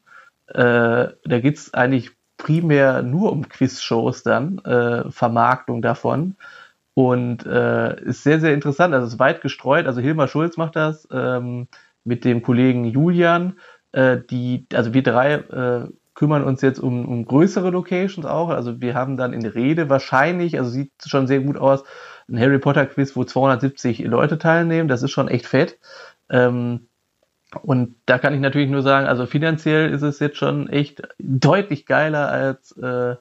[0.48, 6.36] Äh, da geht's eigentlich primär nur um Quiz-Shows dann, äh, Vermarktung davon.
[6.96, 8.96] Und äh, ist sehr, sehr interessant.
[8.96, 9.86] Also es ist weit gestreut.
[9.86, 11.68] Also Hilmar Schulz macht das ähm,
[12.04, 13.60] mit dem Kollegen Julian.
[13.92, 18.50] Äh, die, also wir drei äh, kümmern uns jetzt um, um größere Locations auch.
[18.50, 21.84] Also wir haben dann in Rede wahrscheinlich, also sieht schon sehr gut aus,
[22.30, 24.88] ein Harry Potter Quiz, wo 270 Leute teilnehmen.
[24.88, 25.78] Das ist schon echt fett.
[26.30, 26.88] Ähm,
[27.63, 31.86] und da kann ich natürlich nur sagen, also finanziell ist es jetzt schon echt deutlich
[31.86, 33.16] geiler als äh,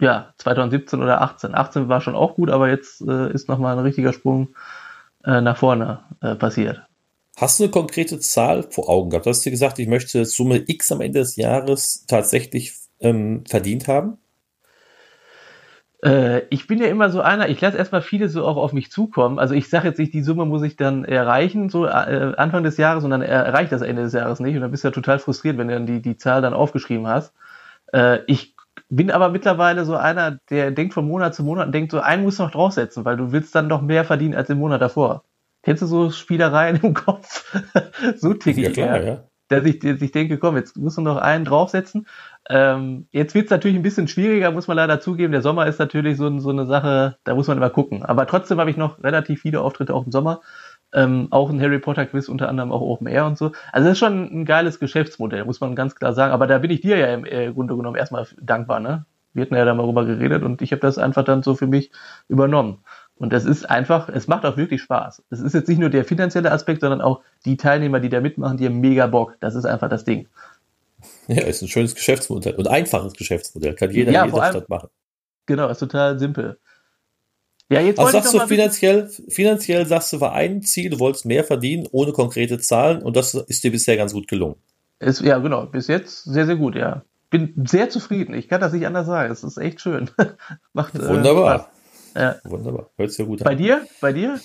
[0.00, 1.54] ja, 2017 oder 18.
[1.54, 4.48] 18 war schon auch gut, aber jetzt äh, ist nochmal ein richtiger Sprung
[5.24, 6.82] äh, nach vorne äh, passiert.
[7.36, 9.26] Hast du eine konkrete Zahl vor Augen gehabt?
[9.26, 13.88] Du hast dir gesagt, ich möchte Summe X am Ende des Jahres tatsächlich ähm, verdient
[13.88, 14.18] haben?
[16.04, 18.90] Äh, ich bin ja immer so einer, ich lasse erstmal viele so auch auf mich
[18.90, 19.38] zukommen.
[19.38, 22.76] Also ich sage jetzt nicht, die Summe muss ich dann erreichen, so äh, Anfang des
[22.76, 24.54] Jahres, und dann erreicht das Ende des Jahres nicht.
[24.54, 27.06] Und dann bist du ja total frustriert, wenn du dann die, die Zahl dann aufgeschrieben
[27.06, 27.32] hast.
[27.92, 28.54] Äh, ich
[28.90, 32.22] bin aber mittlerweile so einer, der denkt von Monat zu Monat und denkt so, einen
[32.22, 35.24] muss noch draufsetzen, weil du willst dann doch mehr verdienen als im Monat davor.
[35.62, 37.50] Kennst du so Spielereien im Kopf?
[38.16, 39.24] so ticke ja, klar, ja.
[39.48, 42.06] Dass ich, dass ich denke, komm, jetzt musst du noch einen draufsetzen.
[42.48, 45.32] Ähm, jetzt wird es natürlich ein bisschen schwieriger, muss man leider zugeben.
[45.32, 48.02] Der Sommer ist natürlich so, so eine Sache, da muss man immer gucken.
[48.04, 50.40] Aber trotzdem habe ich noch relativ viele Auftritte auch im Sommer.
[50.92, 53.52] Ähm, auch ein Harry Potter Quiz, unter anderem auch Open Air und so.
[53.72, 56.32] Also das ist schon ein geiles Geschäftsmodell, muss man ganz klar sagen.
[56.32, 59.04] Aber da bin ich dir ja im äh, Grunde genommen erstmal dankbar, ne?
[59.32, 61.66] Wir hatten ja da mal drüber geredet und ich habe das einfach dann so für
[61.66, 61.90] mich
[62.28, 62.84] übernommen.
[63.16, 65.22] Und das ist einfach, es macht auch wirklich Spaß.
[65.30, 68.56] Es ist jetzt nicht nur der finanzielle Aspekt, sondern auch die Teilnehmer, die da mitmachen,
[68.56, 69.36] die haben mega Bock.
[69.40, 70.26] Das ist einfach das Ding.
[71.28, 73.74] Ja, ist ein schönes Geschäftsmodell und einfaches Geschäftsmodell.
[73.74, 74.88] Kann jeder ja, in jeder Stadt machen.
[75.46, 76.58] Genau, ist total simpel.
[77.70, 81.44] Ja, jetzt also sagst du finanziell, finanziell sagst du, war ein Ziel, du wolltest mehr
[81.44, 84.56] verdienen, ohne konkrete Zahlen und das ist dir bisher ganz gut gelungen.
[85.00, 87.02] Ist, ja, genau, bis jetzt sehr, sehr gut, ja.
[87.30, 90.10] Bin sehr zufrieden, ich kann das nicht anders sagen, es ist echt schön.
[90.72, 91.70] Macht, äh, Wunderbar.
[91.70, 91.73] Äh,
[92.14, 92.36] ja.
[92.44, 93.44] Wunderbar, hört sich ja gut an.
[93.44, 93.86] Bei dir?
[94.00, 94.40] Bei dir?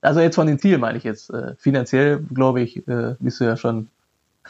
[0.00, 1.30] Also jetzt von den Zielen meine ich jetzt.
[1.30, 3.88] Äh, finanziell, glaube ich, äh, bist du ja schon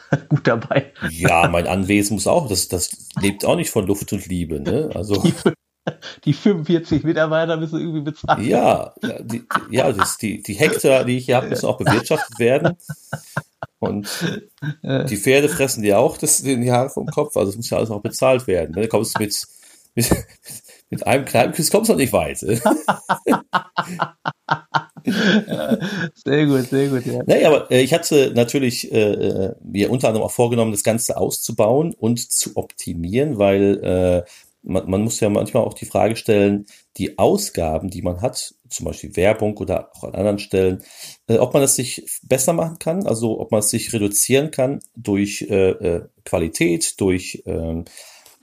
[0.29, 0.93] gut dabei.
[1.09, 4.89] Ja, mein Anwesen muss auch, das, das lebt auch nicht von Luft und Liebe, ne?
[4.93, 5.23] Also.
[6.25, 8.49] die 45 Mitarbeiter müssen irgendwie bezahlt werden.
[8.49, 12.77] Ja, die, ja das, die, die Hektar, die ich hier habe, müssen auch bewirtschaftet werden.
[13.79, 14.09] Und
[14.83, 17.91] die Pferde fressen dir auch das, die Haare vom Kopf, also es muss ja alles
[17.91, 18.75] auch bezahlt werden.
[18.75, 18.83] Ne?
[18.83, 19.47] Du kommst mit,
[19.95, 20.11] mit,
[20.89, 22.39] mit einem kleinen Küss kommst du noch nicht weit.
[26.25, 27.21] sehr gut, sehr gut, ja.
[27.25, 31.17] Nee, aber äh, ich hatte natürlich äh, äh, mir unter anderem auch vorgenommen, das Ganze
[31.17, 34.23] auszubauen und zu optimieren, weil äh,
[34.63, 36.65] man, man muss ja manchmal auch die Frage stellen,
[36.97, 40.83] die Ausgaben, die man hat, zum Beispiel Werbung oder auch an anderen Stellen,
[41.27, 44.79] äh, ob man das sich besser machen kann, also ob man es sich reduzieren kann
[44.95, 47.83] durch äh, äh, Qualität, durch äh,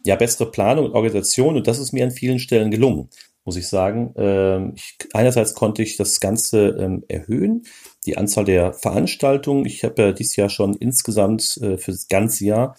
[0.05, 1.57] ja, bessere Planung und Organisation.
[1.57, 3.09] Und das ist mir an vielen Stellen gelungen,
[3.45, 4.15] muss ich sagen.
[4.17, 7.65] Ähm, ich, einerseits konnte ich das Ganze ähm, erhöhen,
[8.07, 9.65] die Anzahl der Veranstaltungen.
[9.65, 12.77] Ich habe ja dieses Jahr schon insgesamt äh, für das ganze Jahr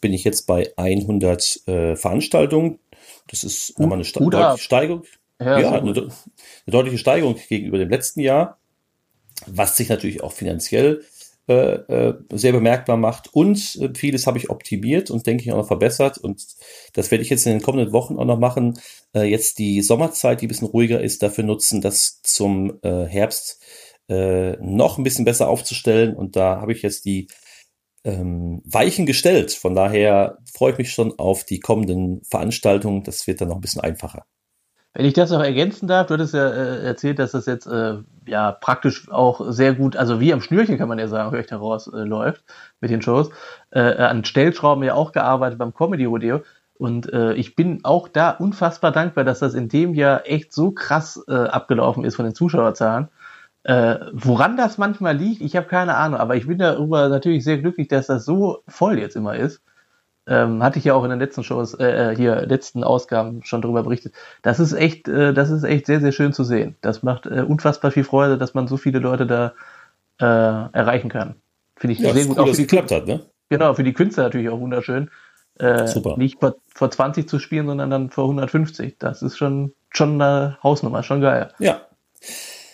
[0.00, 2.78] bin ich jetzt bei 100 äh, Veranstaltungen.
[3.28, 5.02] Das ist uh, eine Ste deutliche Steigerung.
[5.40, 6.10] Ja, ja eine, eine,
[6.66, 8.58] deutliche Steigerung gegenüber dem letzten Jahr,
[9.46, 11.02] was sich natürlich auch finanziell
[11.48, 13.32] äh, äh, sehr bemerkbar macht.
[13.32, 16.18] Und äh, vieles habe ich optimiert und denke ich auch noch verbessert.
[16.18, 16.44] Und
[16.92, 18.80] das werde ich jetzt in den kommenden Wochen auch noch machen.
[19.14, 23.62] Äh, jetzt die Sommerzeit, die ein bisschen ruhiger ist, dafür nutzen, das zum Herbst
[24.08, 26.14] noch ein bisschen besser aufzustellen.
[26.14, 27.26] Und da habe ich jetzt die
[28.04, 29.52] ähm, Weichen gestellt.
[29.52, 33.02] Von daher freue ich mich schon auf die kommenden Veranstaltungen.
[33.02, 34.24] Das wird dann noch ein bisschen einfacher.
[34.96, 37.98] Wenn ich das noch ergänzen darf, du hattest ja äh, erzählt, dass das jetzt äh,
[38.24, 41.46] ja praktisch auch sehr gut, also wie am Schnürchen kann man ja sagen, höre ich
[41.46, 42.42] daraus, äh, läuft
[42.80, 43.28] mit den Shows.
[43.68, 46.40] Äh, an Stellschrauben ja auch gearbeitet beim Comedy Rodeo.
[46.78, 50.70] Und äh, ich bin auch da unfassbar dankbar, dass das in dem Jahr echt so
[50.70, 53.08] krass äh, abgelaufen ist von den Zuschauerzahlen.
[53.64, 57.58] Äh, woran das manchmal liegt, ich habe keine Ahnung, aber ich bin darüber natürlich sehr
[57.58, 59.60] glücklich, dass das so voll jetzt immer ist
[60.26, 63.62] ähm, hatte ich ja auch in den letzten Shows, äh, äh, hier letzten Ausgaben schon
[63.62, 64.14] darüber berichtet.
[64.42, 66.76] Das ist echt, äh, das ist echt sehr, sehr schön zu sehen.
[66.80, 69.54] Das macht äh, unfassbar viel Freude, dass man so viele Leute da
[70.20, 70.24] äh,
[70.76, 71.36] erreichen kann.
[71.76, 72.36] Finde ich ja, sehr gut.
[72.36, 73.26] Cool, auch dass es geklappt hat, ne?
[73.48, 75.10] Genau, für die Künstler natürlich auch wunderschön.
[75.58, 76.16] Äh, Super.
[76.16, 78.96] Nicht vor, vor 20 zu spielen, sondern dann vor 150.
[78.98, 81.52] Das ist schon, schon eine Hausnummer, schon geil.
[81.58, 81.82] Ja.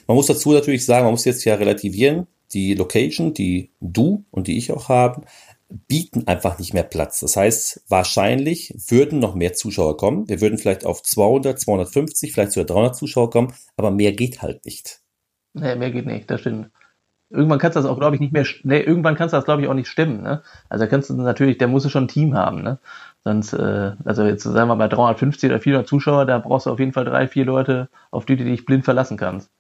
[0.07, 2.27] Man muss dazu natürlich sagen, man muss jetzt ja relativieren.
[2.53, 5.25] Die Location, die du und die ich auch haben,
[5.89, 7.21] bieten einfach nicht mehr Platz.
[7.21, 10.29] Das heißt, wahrscheinlich würden noch mehr Zuschauer kommen.
[10.29, 14.65] Wir würden vielleicht auf 200, 250, vielleicht sogar 300 Zuschauer kommen, aber mehr geht halt
[14.65, 15.01] nicht.
[15.55, 16.71] Nee, mehr geht nicht, das stimmt.
[17.31, 19.63] Irgendwann kannst du das auch, glaube ich, nicht mehr, nee, irgendwann kannst du das, glaube
[19.63, 20.43] ich, auch nicht stemmen, ne?
[20.69, 22.79] Also da kannst du natürlich, der muss schon ein Team haben, ne?
[23.25, 26.79] Sonst, äh, also jetzt sagen wir mal 350 oder 400 Zuschauer, da brauchst du auf
[26.79, 29.51] jeden Fall drei, vier Leute, auf die du dich blind verlassen kannst.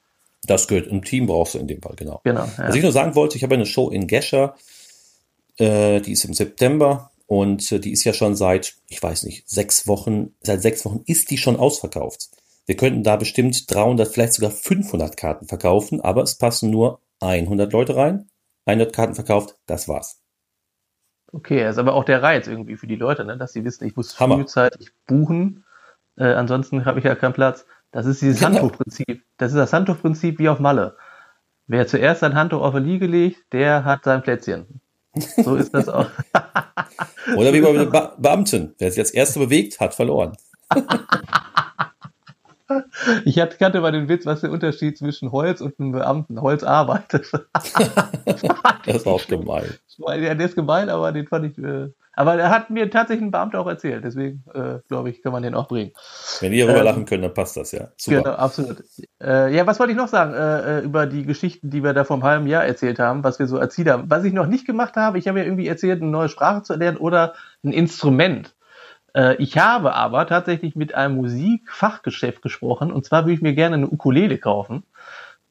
[0.45, 2.21] Das gehört, ein Team brauchst du in dem Fall, genau.
[2.25, 2.45] Genau.
[2.59, 2.69] Ja.
[2.69, 4.55] Was ich nur sagen wollte, ich habe eine Show in Gescher,
[5.63, 9.49] äh, die ist im September und äh, die ist ja schon seit, ich weiß nicht,
[9.49, 12.31] sechs Wochen, seit sechs Wochen ist die schon ausverkauft.
[12.67, 17.73] Wir könnten da bestimmt 300, vielleicht sogar 500 Karten verkaufen, aber es passen nur 100
[17.73, 18.29] Leute rein.
[18.67, 20.21] 100 Karten verkauft, das war's.
[21.33, 23.39] Okay, ist aber auch der Reiz irgendwie für die Leute, ne?
[23.39, 25.65] dass sie wissen, ich muss frühzeitig buchen,
[26.17, 27.65] äh, ansonsten habe ich ja keinen Platz.
[27.91, 28.61] Das ist dieses genau.
[28.61, 29.25] Handtuchprinzip.
[29.39, 30.97] Das ist das Handtuchprinzip wie auf Malle.
[31.67, 34.82] Wer zuerst sein Handtuch auf die Liege legt, der hat sein Plätzchen.
[35.15, 36.11] So ist das auch.
[37.37, 38.75] Oder wie bei den Be Beamten.
[38.79, 40.37] Wer sich als Erster bewegt, hat verloren.
[43.25, 46.41] Ich kannte mal den Witz, was der Unterschied zwischen Holz und einem Beamten.
[46.41, 47.31] Holz arbeitet.
[48.85, 49.75] das ist auch gemein.
[49.99, 51.59] Ja, der ist gemein, aber den fand ich.
[51.63, 55.33] Äh, aber er hat mir tatsächlich ein Beamter auch erzählt, deswegen äh, glaube ich, kann
[55.33, 55.93] man den auch bringen.
[56.41, 57.89] Wenn ihr darüber ähm, lachen könnt, dann passt das ja.
[57.97, 58.19] Super.
[58.19, 58.85] Genau, absolut.
[59.23, 62.05] Äh, ja, was wollte ich noch sagen äh, äh, über die Geschichten, die wir da
[62.05, 64.11] vor einem halben Jahr erzählt haben, was wir so erzählt haben.
[64.11, 66.75] Was ich noch nicht gemacht habe, ich habe ja irgendwie erzählt, eine neue Sprache zu
[66.75, 67.33] erlernen oder
[67.65, 68.55] ein Instrument.
[69.15, 73.77] Äh, ich habe aber tatsächlich mit einem Musikfachgeschäft gesprochen und zwar würde ich mir gerne
[73.77, 74.85] eine Ukulele kaufen.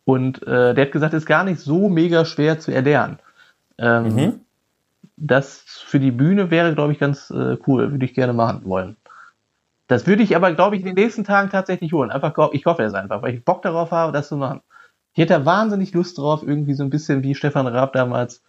[0.04, 3.20] Und äh, der hat gesagt, ist gar nicht so mega schwer zu erlernen.
[3.78, 4.42] Ähm, mhm
[5.22, 7.92] das für die Bühne wäre, glaube ich, ganz äh, cool.
[7.92, 8.98] Würde ich gerne machen wollen.
[9.88, 12.12] Das würde ich aber, glaube ich, in den nächsten Tagen tatsächlich holen.
[12.12, 14.62] Einfach, ich hoffe es einfach, weil ich Bock darauf habe, das zu machen.
[15.14, 18.42] Ich hätte da wahnsinnig Lust drauf, irgendwie so ein bisschen wie Stefan Raab damals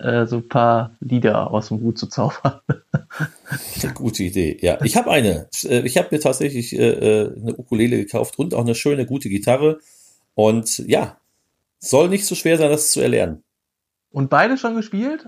[0.00, 2.60] äh, so ein paar Lieder aus dem Hut zu zaubern.
[3.82, 4.80] Eine gute Idee, ja.
[4.82, 5.48] Ich habe eine.
[5.64, 9.28] Äh, ich habe mir tatsächlich äh, äh, eine Ukulele gekauft und auch eine schöne, gute
[9.28, 9.80] Gitarre.
[10.34, 11.18] Und ja,
[11.78, 13.42] soll nicht so schwer sein, das zu erlernen.
[14.10, 15.26] Und beide schon gespielt?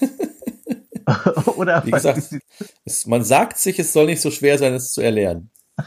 [1.56, 2.22] Oder Wie gesagt,
[2.84, 5.50] es, man sagt sich, es soll nicht so schwer sein, es zu erlernen.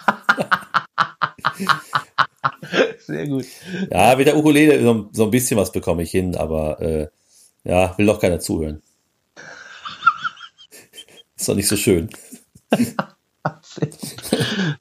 [3.00, 3.46] Sehr gut.
[3.90, 7.08] Ja, mit der Ukulele so, so ein bisschen was bekomme ich hin, aber äh,
[7.64, 8.82] ja, will doch keiner zuhören.
[11.36, 12.10] Ist doch nicht so schön.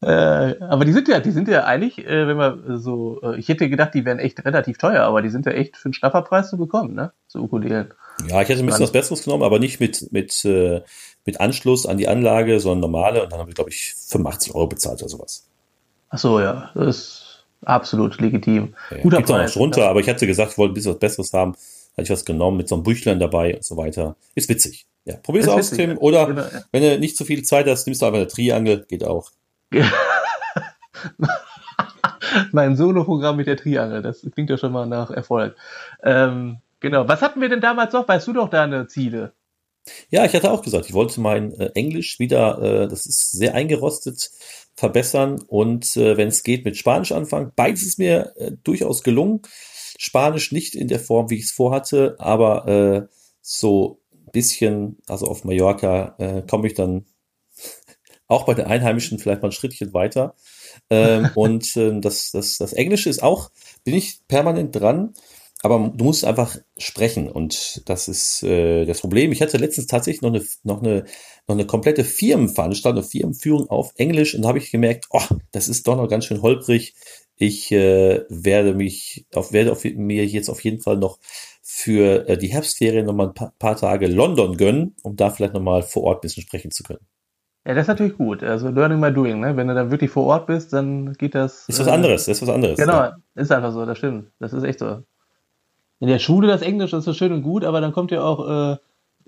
[0.03, 3.49] äh, aber die sind ja, die sind ja eigentlich, äh, wenn man so, äh, ich
[3.49, 6.51] hätte gedacht, die wären echt relativ teuer, aber die sind ja echt für einen Schnapperpreis
[6.51, 7.13] zu bekommen, ne?
[7.29, 7.95] So Ukulelen.
[8.27, 10.83] Ja, ich hätte ein bisschen was Besseres genommen, aber nicht mit, mit, äh,
[11.25, 13.23] mit Anschluss an die Anlage, sondern normale.
[13.23, 15.47] Und dann habe ich, glaube ich, 85 Euro bezahlt oder sowas.
[16.11, 16.71] Ach so, ja.
[16.75, 18.75] Das ist absolut legitim.
[18.91, 19.53] Ja, Guter Preis.
[19.53, 21.55] Auch noch runter, aber ich hatte gesagt, ich wollte ein bisschen was Besseres haben.
[21.99, 24.17] Hatte ich was genommen mit so einem Büchlein dabei und so weiter.
[24.35, 24.87] Ist witzig.
[25.05, 25.99] Ja, probier's ist aus, Tim.
[25.99, 26.63] Oder genau, ja.
[26.73, 28.87] wenn du nicht zu viel Zeit hast, nimmst du einfach eine Triangel.
[28.89, 29.31] Geht auch.
[32.53, 34.01] mein Solo-Programm mit der Triangel.
[34.01, 35.57] Das klingt ja schon mal nach Erfolg.
[36.03, 37.09] Ähm, Genau.
[37.09, 38.07] Was hatten wir denn damals noch?
[38.07, 39.33] Weißt du doch deine Ziele?
[40.11, 43.55] Ja, ich hatte auch gesagt, ich wollte mein äh, Englisch wieder, äh, das ist sehr
[43.55, 44.31] eingerostet,
[44.75, 47.53] verbessern und äh, wenn es geht mit Spanisch anfangen.
[47.57, 49.41] Beides ist mir äh, durchaus gelungen.
[50.01, 53.07] Spanisch nicht in der Form, wie ich es vorhatte, aber äh,
[53.43, 57.05] so ein bisschen, also auf Mallorca äh, komme ich dann
[58.29, 60.37] auch bei den Einheimischen vielleicht mal ein Schrittchen weiter.
[60.89, 63.51] Ähm, und äh, das, das, das Englische ist auch,
[63.83, 65.15] bin ich permanent dran
[65.63, 69.33] aber du musst einfach sprechen und das ist äh, das Problem.
[69.33, 71.05] Ich hatte letztens tatsächlich noch eine noch eine
[71.49, 75.69] noch eine komplette Firmenveranstaltung, eine Firmenführung auf Englisch und da habe ich gemerkt, oh, das
[75.69, 76.95] ist doch noch ganz schön holprig.
[77.39, 81.19] Ich äh, werde mich auf werde auf, mir jetzt auf jeden Fall noch
[81.63, 85.55] für äh, die Herbstferien noch mal ein paar, paar Tage London gönnen, um da vielleicht
[85.55, 87.07] noch mal vor Ort ein bisschen sprechen zu können.
[87.65, 88.43] Ja, das ist natürlich gut.
[88.43, 89.57] Also Learning by Doing, ne?
[89.57, 91.69] Wenn du dann wirklich vor Ort bist, dann geht das.
[91.69, 92.79] Ist was anderes, ist was anderes.
[92.79, 93.17] Genau, ja.
[93.35, 94.31] ist einfach so, das stimmt.
[94.41, 95.03] Das ist echt so.
[96.01, 98.79] In der Schule das Englisch ist so schön und gut, aber dann kommt ja auch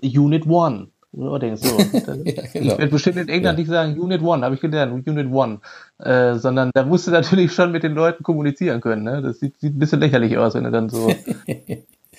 [0.01, 0.89] äh, Unit One.
[1.13, 1.19] So.
[1.43, 2.23] ja, genau.
[2.53, 3.63] Ich werde bestimmt in England ja.
[3.63, 5.59] nicht sagen Unit One, habe ich gelernt, Unit One.
[5.99, 9.03] Äh, sondern da musst du natürlich schon mit den Leuten kommunizieren können.
[9.03, 9.21] Ne?
[9.21, 11.13] Das sieht, sieht ein bisschen lächerlich aus, wenn du dann so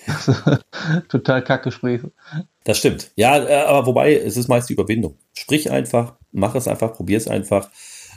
[1.09, 2.03] total Kackgespräch.
[2.65, 3.13] Das stimmt.
[3.17, 5.17] Ja, äh, aber wobei, es ist meist die Überwindung.
[5.33, 7.71] Sprich einfach, mach es einfach, probier es einfach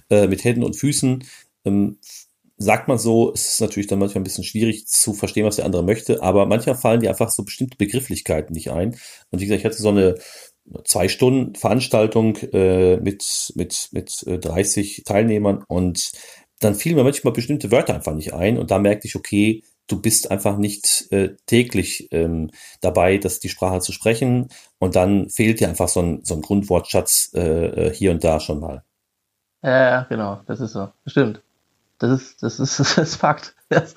[0.09, 1.23] äh, mit Händen und Füßen.
[1.63, 1.99] Ähm,
[2.57, 5.65] sagt man so, es ist natürlich dann manchmal ein bisschen schwierig zu verstehen, was der
[5.65, 8.95] andere möchte, aber manchmal fallen dir einfach so bestimmte Begrifflichkeiten nicht ein.
[9.31, 10.15] Und wie gesagt, ich hatte so eine
[10.83, 16.11] zwei Stunden Veranstaltung äh, mit, mit, mit 30 äh, Teilnehmern und
[16.59, 20.01] dann fielen mir manchmal bestimmte Wörter einfach nicht ein und da merkte ich, okay, du
[20.01, 22.49] bist einfach nicht äh, täglich ähm,
[22.81, 24.49] dabei, das die Sprache zu sprechen
[24.79, 28.39] und dann fehlt dir einfach so ein, so ein Grundwortschatz äh, äh hier und da
[28.39, 28.83] schon mal.
[29.61, 30.89] Ja, genau, das ist so.
[31.05, 31.41] Stimmt.
[31.99, 33.55] Das ist, das ist, das ist Fakt.
[33.69, 33.95] Das,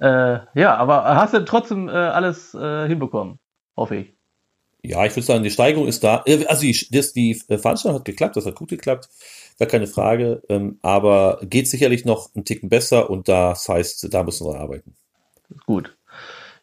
[0.00, 3.40] äh, ja, aber hast du trotzdem äh, alles hinbekommen,
[3.76, 4.17] hoffe ich.
[4.82, 6.22] Ja, ich würde sagen, die Steigerung ist da.
[6.26, 9.08] Äh, also die, das, die Veranstaltung hat geklappt, das hat gut geklappt,
[9.58, 10.42] gar keine Frage.
[10.48, 14.94] Ähm, aber geht sicherlich noch einen Ticken besser und das heißt, da müssen wir arbeiten.
[15.66, 15.96] Gut.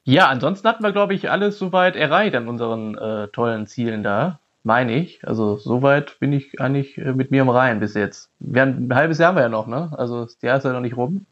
[0.04, 4.40] Ja, ansonsten hatten wir, glaube ich, alles soweit erreicht an unseren äh, tollen Zielen da.
[4.64, 5.28] Meine ich.
[5.28, 8.30] Also soweit bin ich eigentlich äh, mit mir im Reihen bis jetzt.
[8.40, 9.92] Wir haben, ein halbes Jahr haben wir ja noch, ne?
[9.98, 11.26] Also das Jahr ist ja noch nicht rum.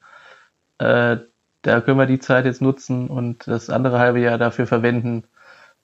[0.79, 1.17] Äh,
[1.63, 5.23] da können wir die Zeit jetzt nutzen und das andere halbe Jahr dafür verwenden,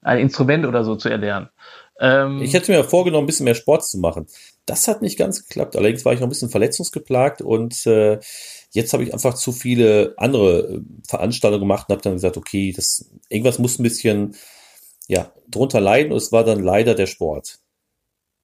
[0.01, 1.49] ein Instrument oder so zu erlernen.
[1.99, 4.27] Ähm, ich hätte mir vorgenommen, ein bisschen mehr Sport zu machen.
[4.65, 5.75] Das hat nicht ganz geklappt.
[5.75, 8.19] Allerdings war ich noch ein bisschen verletzungsgeplagt und äh,
[8.71, 12.71] jetzt habe ich einfach zu viele andere äh, Veranstaltungen gemacht und habe dann gesagt, okay,
[12.73, 14.35] das irgendwas muss ein bisschen
[15.07, 17.59] ja drunter leiden und es war dann leider der Sport.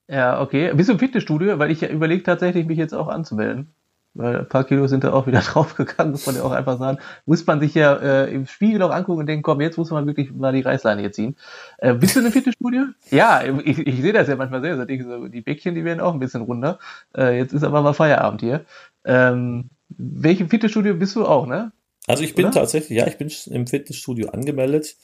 [0.07, 0.73] Ja, okay.
[0.73, 1.57] Bist du im Fitnessstudio?
[1.57, 3.73] Weil ich ja überlege tatsächlich, mich jetzt auch anzumelden
[4.15, 6.97] weil ein paar Kilo sind da auch wieder draufgegangen, muss man ja auch einfach sagen.
[7.25, 10.07] Muss man sich ja äh, im Spiegel auch angucken und denken, komm, jetzt muss man
[10.07, 11.35] wirklich mal die Reißleine hier ziehen.
[11.77, 12.85] Äh, bist du in einem Fitnessstudio?
[13.11, 16.19] ja, ich, ich sehe das ja manchmal sehr, so, die Bäckchen, die werden auch ein
[16.19, 16.79] bisschen runder.
[17.15, 18.65] Äh, jetzt ist aber mal Feierabend hier.
[19.03, 21.71] Ähm, welchem Fitnessstudio bist du auch, ne?
[22.07, 22.55] Also ich bin Oder?
[22.55, 24.95] tatsächlich, ja, ich bin im Fitnessstudio angemeldet,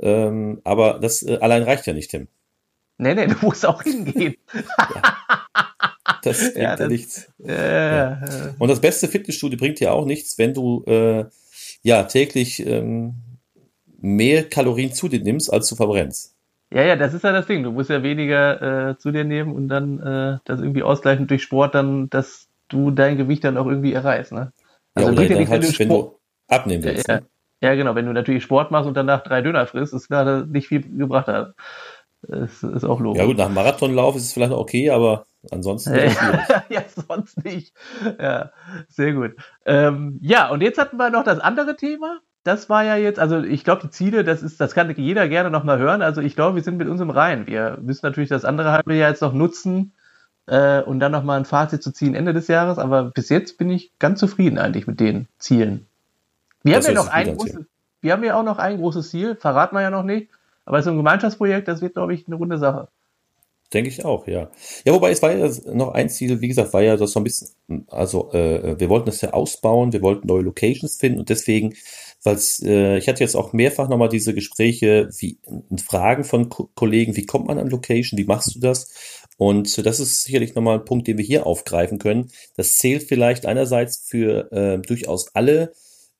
[0.00, 2.28] ähm, aber das äh, allein reicht ja nicht, Tim.
[2.98, 4.34] Nee, nee, du musst auch hingehen.
[4.78, 5.17] ja.
[6.22, 7.32] Das bringt ja, das, nichts.
[7.38, 8.20] Ja.
[8.58, 11.24] Und das beste Fitnessstudio bringt dir auch nichts, wenn du äh,
[11.82, 13.14] ja täglich ähm,
[14.00, 16.34] mehr Kalorien zu dir nimmst, als du verbrennst.
[16.70, 17.62] Ja, ja, das ist ja das Ding.
[17.62, 21.42] Du musst ja weniger äh, zu dir nehmen und dann äh, das irgendwie ausgleichen durch
[21.42, 24.32] Sport, dann, dass du dein Gewicht dann auch irgendwie erreichst.
[24.32, 24.52] Ne?
[24.94, 27.08] Also ja, oder dann nicht, halt, wenn, du, wenn du abnehmen willst.
[27.08, 27.26] Ja, ne?
[27.62, 27.94] ja, genau.
[27.94, 30.82] Wenn du natürlich Sport machst und danach drei Döner frisst, ist klar, dass nicht viel
[30.82, 31.54] gebracht hat.
[32.22, 33.20] Das ist auch logisch.
[33.20, 35.94] Ja gut, nach dem Marathonlauf ist es vielleicht okay, aber ansonsten.
[36.68, 37.72] ja, sonst nicht.
[38.20, 38.50] Ja,
[38.88, 39.36] sehr gut.
[39.64, 42.18] Ähm, ja, und jetzt hatten wir noch das andere Thema.
[42.44, 45.50] Das war ja jetzt, also ich glaube, die Ziele, das ist, das kann jeder gerne
[45.50, 46.02] nochmal hören.
[46.02, 47.46] Also ich glaube, wir sind mit uns im Reihen.
[47.46, 49.92] Wir müssen natürlich das andere halbe Jahr jetzt noch nutzen
[50.46, 52.78] äh, und dann nochmal ein Fazit zu ziehen Ende des Jahres.
[52.78, 55.86] Aber bis jetzt bin ich ganz zufrieden eigentlich mit den Zielen.
[56.62, 57.66] Wir das haben ja noch ein großes,
[58.00, 60.30] wir haben ja auch noch ein großes Ziel, verraten wir ja noch nicht.
[60.68, 62.88] Aber so ein Gemeinschaftsprojekt, das wird, glaube ich, eine runde Sache.
[63.72, 64.50] Denke ich auch, ja.
[64.84, 67.24] Ja, wobei es war ja noch ein Ziel, wie gesagt, war ja das so ein
[67.24, 67.48] bisschen,
[67.86, 71.74] also äh, wir wollten das ja ausbauen, wir wollten neue Locations finden und deswegen,
[72.22, 75.38] weil äh, ich hatte jetzt auch mehrfach nochmal diese Gespräche, wie
[75.82, 78.90] Fragen von Ko Kollegen, wie kommt man an Location, wie machst du das?
[79.38, 82.30] Und das ist sicherlich nochmal ein Punkt, den wir hier aufgreifen können.
[82.56, 85.72] Das zählt vielleicht einerseits für äh, durchaus alle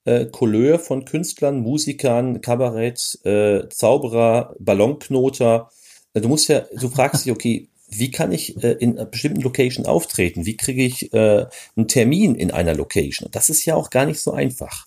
[0.09, 5.69] äh, Couleur von Künstlern, Musikern, Kabarett, äh, Zauberer, Ballonknoter.
[6.15, 9.43] Äh, du musst ja, du fragst dich, okay, wie kann ich äh, in einer bestimmten
[9.43, 10.47] Location auftreten?
[10.47, 13.29] Wie kriege ich äh, einen Termin in einer Location?
[13.31, 14.87] Das ist ja auch gar nicht so einfach.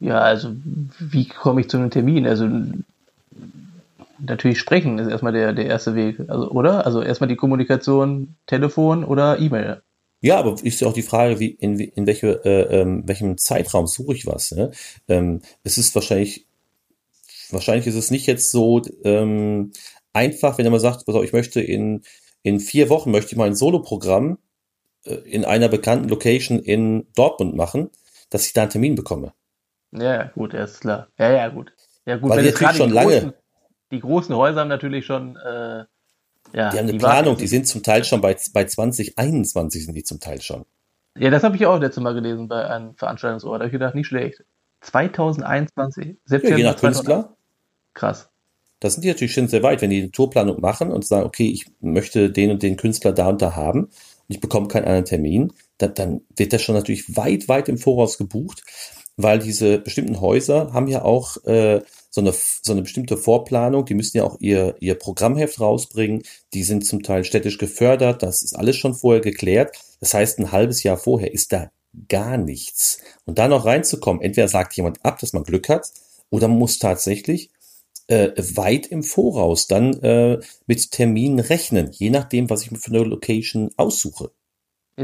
[0.00, 0.54] Ja, also
[0.98, 2.26] wie komme ich zu einem Termin?
[2.26, 2.48] Also
[4.18, 6.86] natürlich sprechen ist erstmal der, der erste Weg, also, oder?
[6.86, 9.82] Also erstmal die Kommunikation, Telefon oder E-Mail.
[10.20, 13.86] Ja, aber ist ja auch die Frage, wie in, in welche, äh, ähm, welchem Zeitraum
[13.86, 14.52] suche ich was.
[14.52, 14.70] Ne?
[15.08, 16.46] Ähm, es ist wahrscheinlich,
[17.50, 19.72] wahrscheinlich ist es nicht jetzt so ähm,
[20.12, 22.02] einfach, wenn man sagt, also ich möchte in,
[22.42, 24.38] in vier Wochen möchte ich mal ein Soloprogramm
[25.04, 27.90] äh, in einer bekannten Location in Dortmund machen,
[28.28, 29.32] dass ich da einen Termin bekomme.
[29.92, 31.08] Ja, gut, ist klar.
[31.18, 31.72] Ja, ja, gut.
[32.04, 33.12] Ja, gut, Weil wenn natürlich schon lange.
[33.12, 33.32] Großen,
[33.90, 35.84] die großen Häuser haben natürlich schon äh,
[36.52, 39.94] ja, die haben eine die Planung, die sind zum Teil schon bei, bei 2021 sind
[39.94, 40.64] die zum Teil schon.
[41.16, 43.60] Ja, das habe ich auch letztes Mal gelesen bei einem Veranstaltungsort.
[43.60, 44.44] Da habe ich gedacht, nicht schlecht.
[44.82, 46.16] 2021.
[46.24, 47.36] September ja, je nach Künstler.
[47.94, 48.30] Krass.
[48.78, 51.48] Da sind die natürlich schon sehr weit, wenn die eine Tourplanung machen und sagen, okay,
[51.50, 53.90] ich möchte den und den Künstler da und da haben und
[54.28, 58.16] ich bekomme keinen anderen Termin, dann, dann wird das schon natürlich weit, weit im Voraus
[58.16, 58.62] gebucht,
[59.18, 63.84] weil diese bestimmten Häuser haben ja auch äh, so eine, so eine bestimmte Vorplanung.
[63.84, 66.22] Die müssen ja auch ihr, ihr Programmheft rausbringen.
[66.52, 68.22] Die sind zum Teil städtisch gefördert.
[68.22, 69.76] Das ist alles schon vorher geklärt.
[70.00, 71.70] Das heißt, ein halbes Jahr vorher ist da
[72.08, 72.98] gar nichts.
[73.24, 75.90] Und da noch reinzukommen, entweder sagt jemand ab, dass man Glück hat,
[76.30, 77.50] oder man muss tatsächlich
[78.06, 82.90] äh, weit im Voraus dann äh, mit Terminen rechnen, je nachdem, was ich mir für
[82.90, 84.30] eine Location aussuche.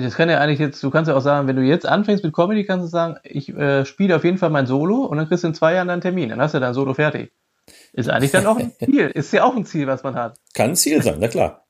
[0.02, 2.34] Das kann ja eigentlich jetzt, du kannst ja auch sagen, wenn du jetzt anfängst mit
[2.34, 5.44] Comedy, kannst du sagen, ich äh, spiele auf jeden Fall mein Solo und dann kriegst
[5.44, 7.32] du in zwei Jahren deinen Termin, dann hast du dein Solo fertig.
[7.92, 10.38] Ist eigentlich dann auch ein Ziel, ist ja auch ein Ziel, was man hat.
[10.54, 11.66] Kann ein Ziel sein, na klar.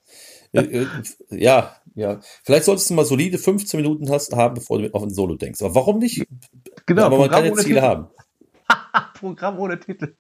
[0.52, 0.86] Äh, äh,
[1.30, 2.20] ja, ja.
[2.44, 5.62] Vielleicht solltest du mal solide 15 Minuten hast, haben, bevor du auf ein Solo denkst.
[5.62, 6.26] Aber warum nicht?
[6.86, 7.80] Genau, aber man kann ja Ziele Titel.
[7.80, 8.08] haben.
[9.14, 10.14] Programm ohne Titel.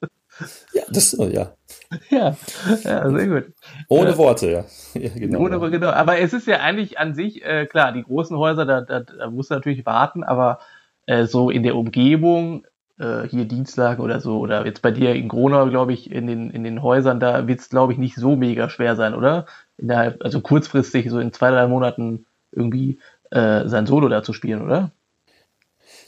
[0.72, 1.52] Ja, das, ja.
[2.10, 2.36] Ja,
[2.82, 3.44] ja sehr gut.
[3.88, 4.18] Ohne Ja.
[4.18, 4.64] Worte, ja.
[5.00, 5.40] ja genau.
[5.40, 5.90] Ohne, genau.
[5.90, 9.30] Aber es ist ja eigentlich an sich, äh, klar, die großen Häuser, da, da, da
[9.30, 10.58] musst du natürlich warten, aber
[11.06, 12.66] äh, so in der Umgebung,
[12.98, 16.50] äh, hier Dienstlagen oder so, oder jetzt bei dir in Gronau, glaube ich, in den,
[16.50, 19.46] in den Häusern, da wird es, glaube ich, nicht so mega schwer sein, oder?
[19.76, 22.98] Innerhalb, also kurzfristig, so in zwei, drei Monaten irgendwie
[23.30, 24.90] äh, sein Solo da zu spielen, oder?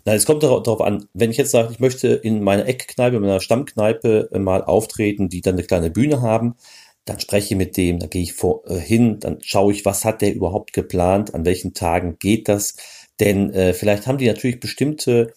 [0.09, 3.21] Nein, es kommt darauf an, wenn ich jetzt sage, ich möchte in meiner Eckkneipe, in
[3.21, 6.55] meiner Stammkneipe äh, mal auftreten, die dann eine kleine Bühne haben,
[7.05, 10.07] dann spreche ich mit dem, dann gehe ich vor, äh, hin, dann schaue ich, was
[10.07, 12.77] hat der überhaupt geplant, an welchen Tagen geht das,
[13.21, 15.35] denn äh, vielleicht haben die natürlich bestimmte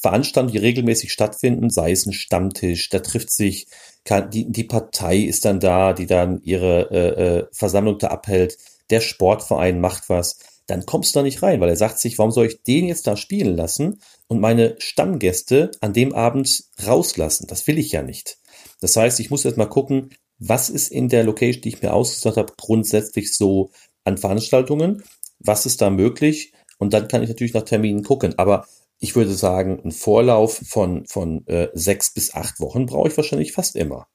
[0.00, 3.66] Veranstaltungen, die regelmäßig stattfinden, sei es ein Stammtisch, da trifft sich,
[4.04, 8.56] kann, die, die Partei ist dann da, die dann ihre äh, äh, Versammlung da abhält,
[8.88, 12.32] der Sportverein macht was, dann kommst du da nicht rein, weil er sagt sich, warum
[12.32, 17.46] soll ich den jetzt da spielen lassen und meine Stammgäste an dem Abend rauslassen?
[17.46, 18.38] Das will ich ja nicht.
[18.80, 21.92] Das heißt, ich muss jetzt mal gucken, was ist in der Location, die ich mir
[21.92, 23.70] ausgesucht habe, grundsätzlich so
[24.04, 25.02] an Veranstaltungen,
[25.38, 28.34] was ist da möglich und dann kann ich natürlich nach Terminen gucken.
[28.38, 28.66] Aber
[28.98, 33.52] ich würde sagen, ein Vorlauf von, von äh, sechs bis acht Wochen brauche ich wahrscheinlich
[33.52, 34.08] fast immer.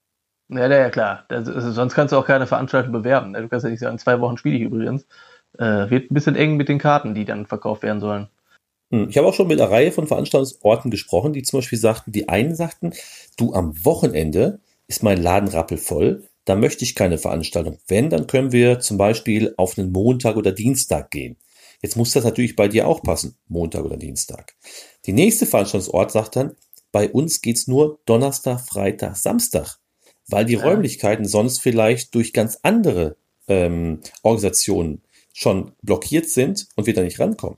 [0.50, 1.26] Ja, ja, klar.
[1.30, 3.34] Das, sonst kannst du auch keine Veranstaltung bewerben.
[3.34, 5.06] Du kannst ja nicht sagen, zwei Wochen spiele ich übrigens.
[5.58, 8.28] Äh, wird ein bisschen eng mit den Karten, die dann verkauft werden sollen.
[8.92, 12.12] Hm, Ich habe auch schon mit einer Reihe von Veranstaltungsorten gesprochen, die zum Beispiel sagten,
[12.12, 12.94] die einen sagten,
[13.38, 17.78] du am Wochenende ist mein Laden rappelvoll, da möchte ich keine Veranstaltung.
[17.88, 21.38] Wenn, dann können wir zum Beispiel auf einen Montag oder Dienstag gehen.
[21.82, 24.56] Jetzt muss das natürlich bei dir auch passen, Montag oder Dienstag.
[25.06, 26.56] Die nächste Veranstaltungsort sagt dann,
[26.92, 29.78] bei uns geht's nur Donnerstag, Freitag, Samstag,
[30.28, 30.62] weil die Ja.
[30.64, 33.16] Räumlichkeiten sonst vielleicht durch ganz andere
[33.48, 35.02] ähm, Organisationen
[35.34, 37.58] schon blockiert sind und wir da nicht rankommen.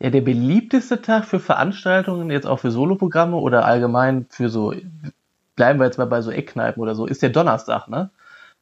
[0.00, 4.74] Ja, der beliebteste Tag für Veranstaltungen, jetzt auch für Soloprogramme oder allgemein für so,
[5.56, 8.10] bleiben wir jetzt mal bei so Eckkneipen oder so, ist der Donnerstag, ne?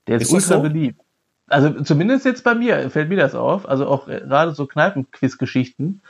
[0.07, 0.63] Der ist, Ist ultra so?
[0.63, 1.01] beliebt.
[1.47, 3.69] Also zumindest jetzt bei mir fällt mir das auf.
[3.69, 6.03] Also auch äh, gerade so Kneipenquiz-Geschichten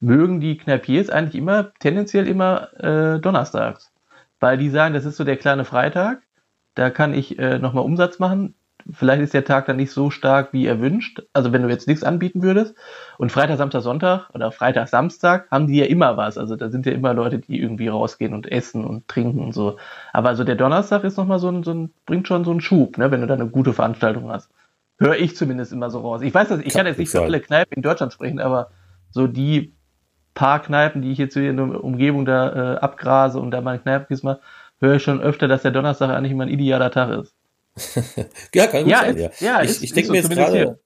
[0.00, 3.90] mögen die Kneipiers eigentlich immer, tendenziell immer äh, donnerstags.
[4.40, 6.22] Weil die sagen, das ist so der kleine Freitag,
[6.74, 8.54] da kann ich äh, nochmal Umsatz machen.
[8.90, 11.22] Vielleicht ist der Tag dann nicht so stark, wie erwünscht.
[11.32, 12.74] Also wenn du jetzt nichts anbieten würdest.
[13.18, 16.38] Und Freitag, Samstag, Sonntag oder Freitag, Samstag haben die ja immer was.
[16.38, 19.76] Also da sind ja immer Leute, die irgendwie rausgehen und essen und trinken und so.
[20.12, 22.96] Aber also der Donnerstag ist nochmal so ein, so ein, bringt schon so einen Schub,
[22.96, 24.50] ne, wenn du da eine gute Veranstaltung hast.
[24.98, 26.22] Höre ich zumindest immer so raus.
[26.22, 28.70] Ich weiß, dass ich Kann kann jetzt nicht für alle Kneipen in Deutschland sprechen, aber
[29.10, 29.74] so die
[30.34, 33.80] paar Kneipen, die ich jetzt hier in der Umgebung da äh, abgrase und da meine
[33.80, 34.40] Kneipenquiz mache,
[34.80, 37.37] höre ich schon öfter, dass der Donnerstag eigentlich immer ein idealer Tag ist.
[38.54, 39.30] Ja, kann gut Ja, sein, ja.
[39.40, 40.80] ja, ich ich denke so mir jetzt gerade,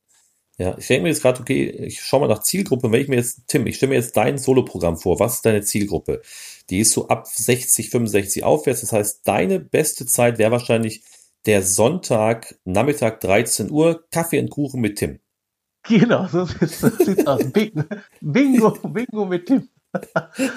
[0.59, 2.93] ja, ich denke mir jetzt gerade, okay, ich schaue mal nach Zielgruppe.
[2.93, 5.19] Wenn ich mir jetzt, Tim, ich stelle mir jetzt dein Soloprogramm vor.
[5.19, 6.23] Was ist deine Zielgruppe?
[6.71, 8.83] Die ist so ab 60, 65 aufwärts.
[8.83, 11.03] Das heißt, deine beste Zeit wäre wahrscheinlich
[11.47, 15.19] der Sonntag, Nachmittag 13 Uhr, Kaffee und Kuchen mit Tim.
[15.89, 17.43] Genau, so sieht's aus.
[17.51, 17.85] Bing,
[18.21, 19.69] Bingo, Bingo mit Tim.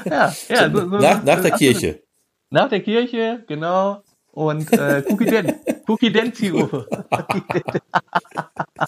[0.06, 0.72] ja, ja.
[0.72, 1.52] So, so, nach, nach der.
[1.52, 2.04] Kirche.
[2.52, 4.04] Nach der Kirche, genau.
[4.32, 5.54] Und äh, Cookie Den.
[5.88, 6.88] Cookie Den Zielgruppe.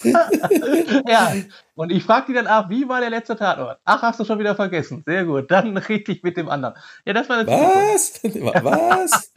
[1.08, 1.34] ja,
[1.76, 3.80] und ich frage die dann ab, wie war der letzte Tatort?
[3.86, 5.04] Ach, hast du schon wieder vergessen.
[5.06, 6.76] Sehr gut, dann rede ich mit dem anderen.
[7.06, 8.22] Ja, das war das Was?
[8.64, 9.34] Was?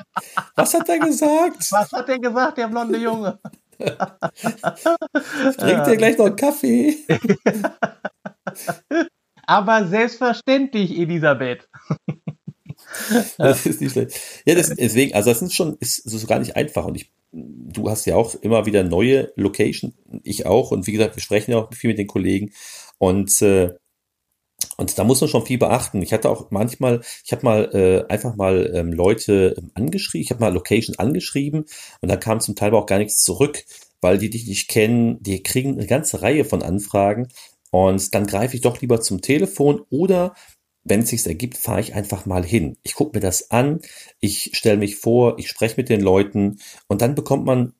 [0.57, 1.71] Was hat er gesagt?
[1.71, 3.39] Was hat der gesagt, der blonde Junge?
[5.59, 6.97] Trinkt ihr gleich noch einen Kaffee?
[9.47, 11.69] Aber selbstverständlich, Elisabeth.
[13.39, 14.19] Das ist nicht schlecht.
[14.45, 16.85] Ja, das, deswegen, also das ist schon, ist, ist gar nicht einfach.
[16.85, 20.71] Und ich, du hast ja auch immer wieder neue Location, ich auch.
[20.71, 22.53] Und wie gesagt, wir sprechen ja auch viel mit den Kollegen.
[22.99, 23.71] Und, äh,
[24.77, 26.03] Und da muss man schon viel beachten.
[26.03, 30.41] Ich hatte auch manchmal, ich habe mal äh, einfach mal ähm, Leute angeschrieben, ich habe
[30.41, 31.65] mal Location angeschrieben
[32.01, 33.65] und da kam zum Teil auch gar nichts zurück,
[34.01, 37.29] weil die dich nicht kennen, die kriegen eine ganze Reihe von Anfragen
[37.71, 40.35] und dann greife ich doch lieber zum Telefon oder
[40.85, 42.77] wenn es sich ergibt, fahre ich einfach mal hin.
[42.83, 43.81] Ich gucke mir das an,
[44.21, 46.59] ich stelle mich vor, ich spreche mit den Leuten
[46.89, 47.75] und dann bekommt man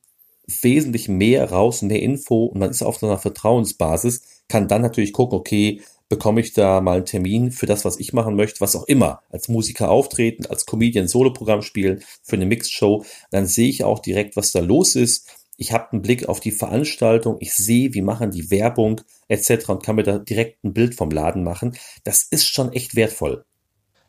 [0.61, 5.13] wesentlich mehr raus, mehr Info und man ist auf so einer Vertrauensbasis, kann dann natürlich
[5.13, 8.75] gucken, okay, bekomme ich da mal einen Termin für das, was ich machen möchte, was
[8.75, 13.69] auch immer, als Musiker auftreten, als Comedian Soloprogramm spielen, für eine Mixed Show, dann sehe
[13.69, 15.29] ich auch direkt, was da los ist.
[15.55, 18.99] Ich habe einen Blick auf die Veranstaltung, ich sehe, wie machen die Werbung
[19.31, 19.69] etc.
[19.69, 21.75] und kann mir da direkt ein Bild vom Laden machen.
[22.03, 23.45] Das ist schon echt wertvoll.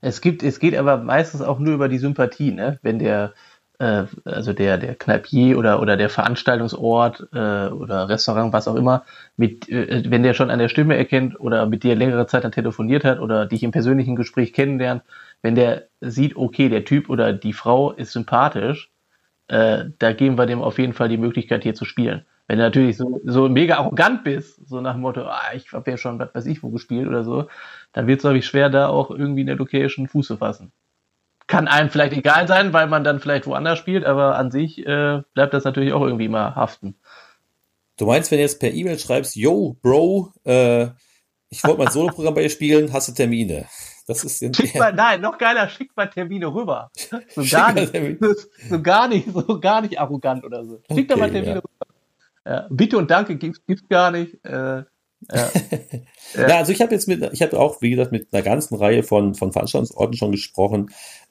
[0.01, 2.81] Es gibt, es geht aber meistens auch nur über die Sympathie, ne?
[2.83, 3.35] Wenn der
[3.83, 9.05] äh, also der, der Kneipier oder, oder der Veranstaltungsort äh, oder Restaurant, was auch immer,
[9.37, 12.53] mit, äh, wenn der schon an der Stimme erkennt oder mit dir längere Zeit dann
[12.53, 15.03] telefoniert hat oder dich im persönlichen Gespräch kennenlernt,
[15.43, 18.91] wenn der sieht, okay, der Typ oder die Frau ist sympathisch,
[19.49, 22.25] äh, da geben wir dem auf jeden Fall die Möglichkeit, hier zu spielen.
[22.53, 25.90] Wenn du natürlich so, so mega arrogant bist, so nach dem Motto, ah, ich habe
[25.90, 27.48] ja schon, was weiß ich, wo gespielt oder so,
[27.94, 30.70] dann wird es, glaube ich, schwer, da auch irgendwie in der Location Fuß zu fassen
[31.46, 35.22] kann einem vielleicht egal sein, weil man dann vielleicht woanders spielt, aber an sich äh,
[35.32, 36.94] bleibt das natürlich auch irgendwie mal haften.
[37.96, 40.88] Du meinst, wenn du jetzt per E-Mail schreibst, yo, Bro, äh,
[41.48, 43.66] ich wollte mein Soloprogramm bei dir spielen, hast du Termine?
[44.07, 46.90] Das ist schick mal, nein, noch geiler, schick mal Termine rüber.
[47.28, 47.92] So gar nicht,
[48.68, 50.82] so gar nicht, so gar nicht arrogant oder so.
[50.88, 51.61] Schick okay, doch mal Termine ja.
[51.61, 51.91] rüber.
[52.45, 54.45] Ja, bitte und danke gibt's, gibt's gar nicht.
[54.45, 54.82] Äh,
[55.32, 55.51] ja.
[56.34, 56.59] ja.
[56.59, 59.34] also ich habe jetzt mit, ich habe auch, wie gesagt, mit einer ganzen Reihe von,
[59.34, 60.90] von Veranstaltungsorten schon gesprochen,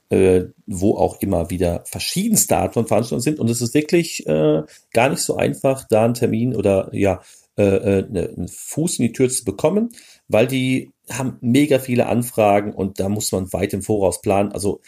[0.10, 3.40] äh, wo auch immer wieder verschiedenste Arten von Veranstaltungen sind.
[3.40, 7.22] Und es ist wirklich äh, gar nicht so einfach, da einen Termin oder ja,
[7.58, 7.64] äh,
[8.00, 9.90] äh, ne, einen Fuß in die Tür zu bekommen,
[10.28, 14.52] weil die haben mega viele Anfragen und da muss man weit im Voraus planen.
[14.52, 14.82] Also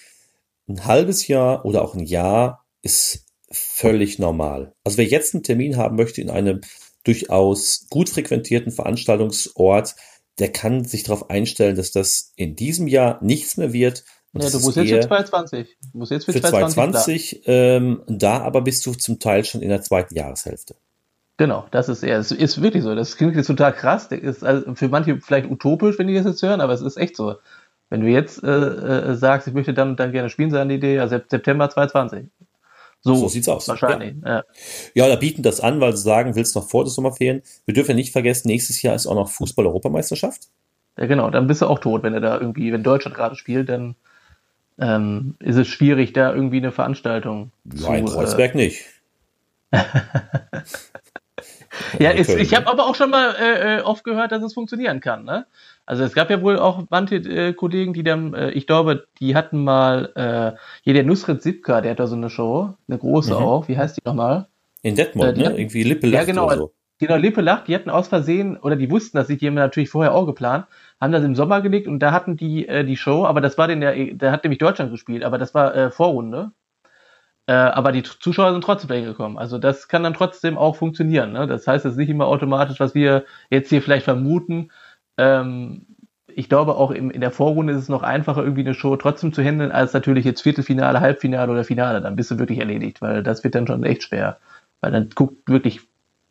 [0.67, 4.73] ein halbes Jahr oder auch ein Jahr ist völlig normal.
[4.83, 6.61] Also wer jetzt einen Termin haben möchte in einem
[7.03, 9.95] durchaus gut frequentierten Veranstaltungsort,
[10.39, 14.03] der kann sich darauf einstellen, dass das in diesem Jahr nichts mehr wird,
[14.35, 15.77] ja, du musst jetzt für 2020.
[15.91, 19.69] Du musst jetzt für, für 2020, ähm, da aber bist du zum Teil schon in
[19.69, 20.75] der zweiten Jahreshälfte.
[21.37, 22.95] Genau, das ist eher, es ist wirklich so.
[22.95, 24.09] Das klingt jetzt total krass.
[24.09, 26.97] Das ist also für manche vielleicht utopisch, wenn die das jetzt hören, aber es ist
[26.97, 27.35] echt so.
[27.89, 30.73] Wenn du jetzt äh, äh, sagst, ich möchte dann und dann gerne spielen, sei eine
[30.73, 32.27] Idee, ja, September 2020.
[33.03, 33.67] So, so sieht's aus.
[33.67, 34.15] Wahrscheinlich.
[34.25, 34.43] Ja.
[34.93, 37.41] ja, da bieten das an, weil sie sagen, willst du noch vor der Sommerferien.
[37.65, 40.47] Wir dürfen ja nicht vergessen, nächstes Jahr ist auch noch Fußball-Europameisterschaft.
[40.97, 43.67] Ja, genau, dann bist du auch tot, wenn er da irgendwie, wenn Deutschland gerade spielt,
[43.67, 43.95] dann
[44.79, 48.85] ähm, ist es schwierig, da irgendwie eine Veranstaltung Nein, zu, Kreuzberg äh, nicht.
[51.99, 55.01] ja, ist, ich habe aber auch schon mal äh, äh, oft gehört, dass es funktionieren
[55.01, 55.25] kann.
[55.25, 55.45] Ne?
[55.85, 59.35] Also es gab ja wohl auch manche äh, Kollegen, die dann, äh, ich glaube, die
[59.35, 63.33] hatten mal, äh, hier der Nusret Sipka, der hat da so eine Show, eine große
[63.33, 63.37] mhm.
[63.37, 64.47] auch, wie heißt die nochmal?
[64.81, 65.57] In Detmold, äh, ne?
[65.57, 66.49] Irgendwie Lippe Ja, genau.
[66.49, 66.73] So.
[66.99, 70.13] Genau, Lippe lacht, die hatten aus Versehen, oder die wussten das, die haben natürlich vorher
[70.13, 70.67] auch geplant,
[71.01, 73.67] haben das im Sommer gelegt und da hatten die äh, die Show, aber das war
[73.67, 76.51] den ja, da hat nämlich Deutschland gespielt, aber das war äh, Vorrunde.
[77.45, 79.37] Äh, aber die Zuschauer sind trotzdem dahin gekommen.
[79.37, 81.33] Also das kann dann trotzdem auch funktionieren.
[81.33, 81.45] Ne?
[81.45, 84.69] Das heißt, es ist nicht immer automatisch, was wir jetzt hier vielleicht vermuten.
[85.17, 85.85] Ähm,
[86.35, 89.33] ich glaube, auch im, in der Vorrunde ist es noch einfacher, irgendwie eine Show trotzdem
[89.33, 92.01] zu handeln, als natürlich jetzt Viertelfinale, Halbfinale oder Finale.
[92.01, 94.39] Dann bist du wirklich erledigt, weil das wird dann schon echt schwer.
[94.81, 95.81] Weil dann guckt wirklich,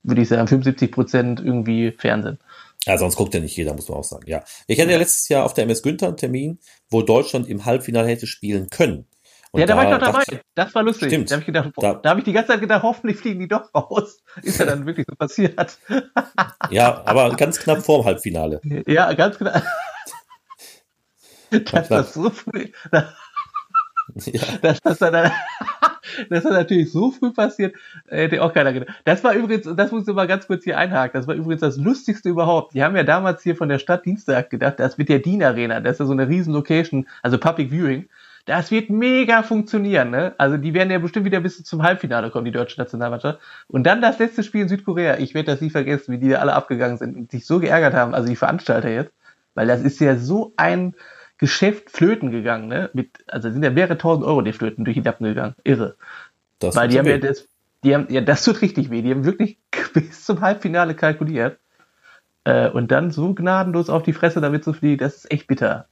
[0.02, 2.38] würde ich sagen, 75 Prozent irgendwie Fernsehen.
[2.86, 4.24] Ja, sonst guckt ja nicht jeder, muss man auch sagen.
[4.26, 6.58] Ja, ich hatte ja letztes Jahr auf der MS Günther einen Termin,
[6.90, 9.06] wo Deutschland im Halbfinale hätte spielen können.
[9.52, 10.22] Und ja, da, war ich noch dabei.
[10.54, 11.08] Das war lustig.
[11.08, 11.30] Stimmt.
[11.30, 13.48] Da habe ich, gedacht, da, da hab ich die ganze Zeit gedacht, hoffentlich fliegen die
[13.48, 14.22] doch raus.
[14.42, 15.78] Ist ja dann wirklich so passiert.
[16.70, 18.62] ja, aber ganz knapp vorm Halbfinale.
[18.86, 19.62] Ja, ganz knapp.
[21.50, 22.68] das war so früh.
[22.90, 23.12] Ja.
[24.62, 25.30] Das, das, dann,
[26.30, 27.76] das ist natürlich so früh passiert,
[28.08, 29.00] hätte auch keiner gedacht.
[29.04, 31.76] Das war übrigens, das muss ich mal ganz kurz hier einhaken, das war übrigens das
[31.76, 32.74] Lustigste überhaupt.
[32.74, 35.80] Die haben ja damals hier von der Stadt Dienstag gedacht, das wird der DIN Arena,
[35.80, 38.08] das ist ja so eine riesen Location, also Public Viewing.
[38.44, 40.34] Das wird mega funktionieren, ne?
[40.38, 43.38] Also die werden ja bestimmt wieder bis zum Halbfinale kommen, die deutsche Nationalmannschaft.
[43.68, 45.18] Und dann das letzte Spiel in Südkorea.
[45.18, 47.94] Ich werde das nie vergessen, wie die da alle abgegangen sind und sich so geärgert
[47.94, 49.12] haben, also die Veranstalter jetzt.
[49.54, 50.94] Weil das ist ja so ein,
[51.42, 52.88] Geschäft flöten gegangen, ne?
[52.92, 55.56] Mit, also sind ja mehrere tausend Euro die Flöten durch die Lappen gegangen.
[55.64, 55.96] Irre.
[56.60, 57.10] Das Weil die haben weh.
[57.10, 57.48] ja das,
[57.82, 59.02] die haben, ja, das tut richtig weh.
[59.02, 59.58] Die haben wirklich
[59.92, 61.58] bis zum Halbfinale kalkuliert.
[62.44, 65.88] Äh, und dann so gnadenlos auf die Fresse damit zu fliegen, das ist echt bitter.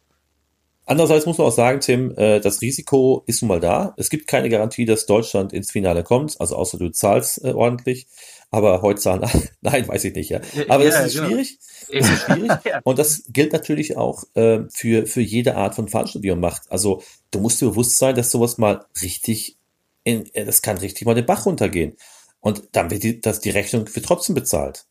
[0.91, 3.95] Andererseits muss man auch sagen, Tim, äh, das Risiko ist nun mal da.
[3.97, 8.09] Es gibt keine Garantie, dass Deutschland ins Finale kommt, also außer du zahlst äh, ordentlich.
[8.51, 9.25] Aber heute zahlen,
[9.61, 10.41] nein, weiß ich nicht, ja.
[10.69, 11.29] Aber ja, das ist genau.
[11.29, 11.59] schwierig.
[11.93, 12.51] Das ist schwierig.
[12.83, 16.63] Und das gilt natürlich auch äh, für, für jede Art von Veranstaltung, die man macht.
[16.71, 19.57] Also du musst dir bewusst sein, dass sowas mal richtig,
[20.03, 21.95] in, das kann richtig mal den Bach runtergehen.
[22.41, 24.87] Und dann wird die, das, die Rechnung wird trotzdem bezahlt.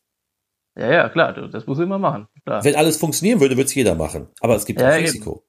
[0.76, 2.26] Ja, ja, klar, das muss ich immer machen.
[2.46, 2.64] Klar.
[2.64, 4.28] Wenn alles funktionieren würde, würde es jeder machen.
[4.40, 5.44] Aber es gibt ja, auch Risiko.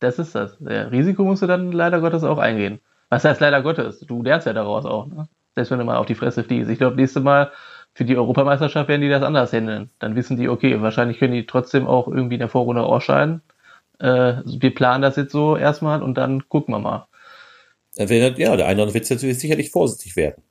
[0.00, 0.56] Das ist das.
[0.60, 2.80] Ja, Risiko musst du dann leider Gottes auch eingehen.
[3.08, 4.00] Was heißt leider Gottes?
[4.00, 5.28] Du lernst ja daraus auch, ne?
[5.54, 6.70] Selbst wenn du mal auf die Fresse fliegst.
[6.70, 7.50] Ich glaube, nächstes Mal
[7.94, 9.90] für die Europameisterschaft werden die das anders handeln.
[9.98, 13.42] Dann wissen die, okay, wahrscheinlich können die trotzdem auch irgendwie in der Vorrunde ausscheiden.
[13.98, 17.08] Äh, wir planen das jetzt so erstmal und dann gucken wir mal.
[17.96, 20.44] Ja, der eine oder andere wird natürlich sicherlich vorsichtig werden.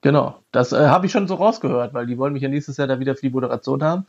[0.00, 2.86] Genau, das äh, habe ich schon so rausgehört, weil die wollen mich ja nächstes Jahr
[2.86, 4.06] da wieder für die Moderation haben.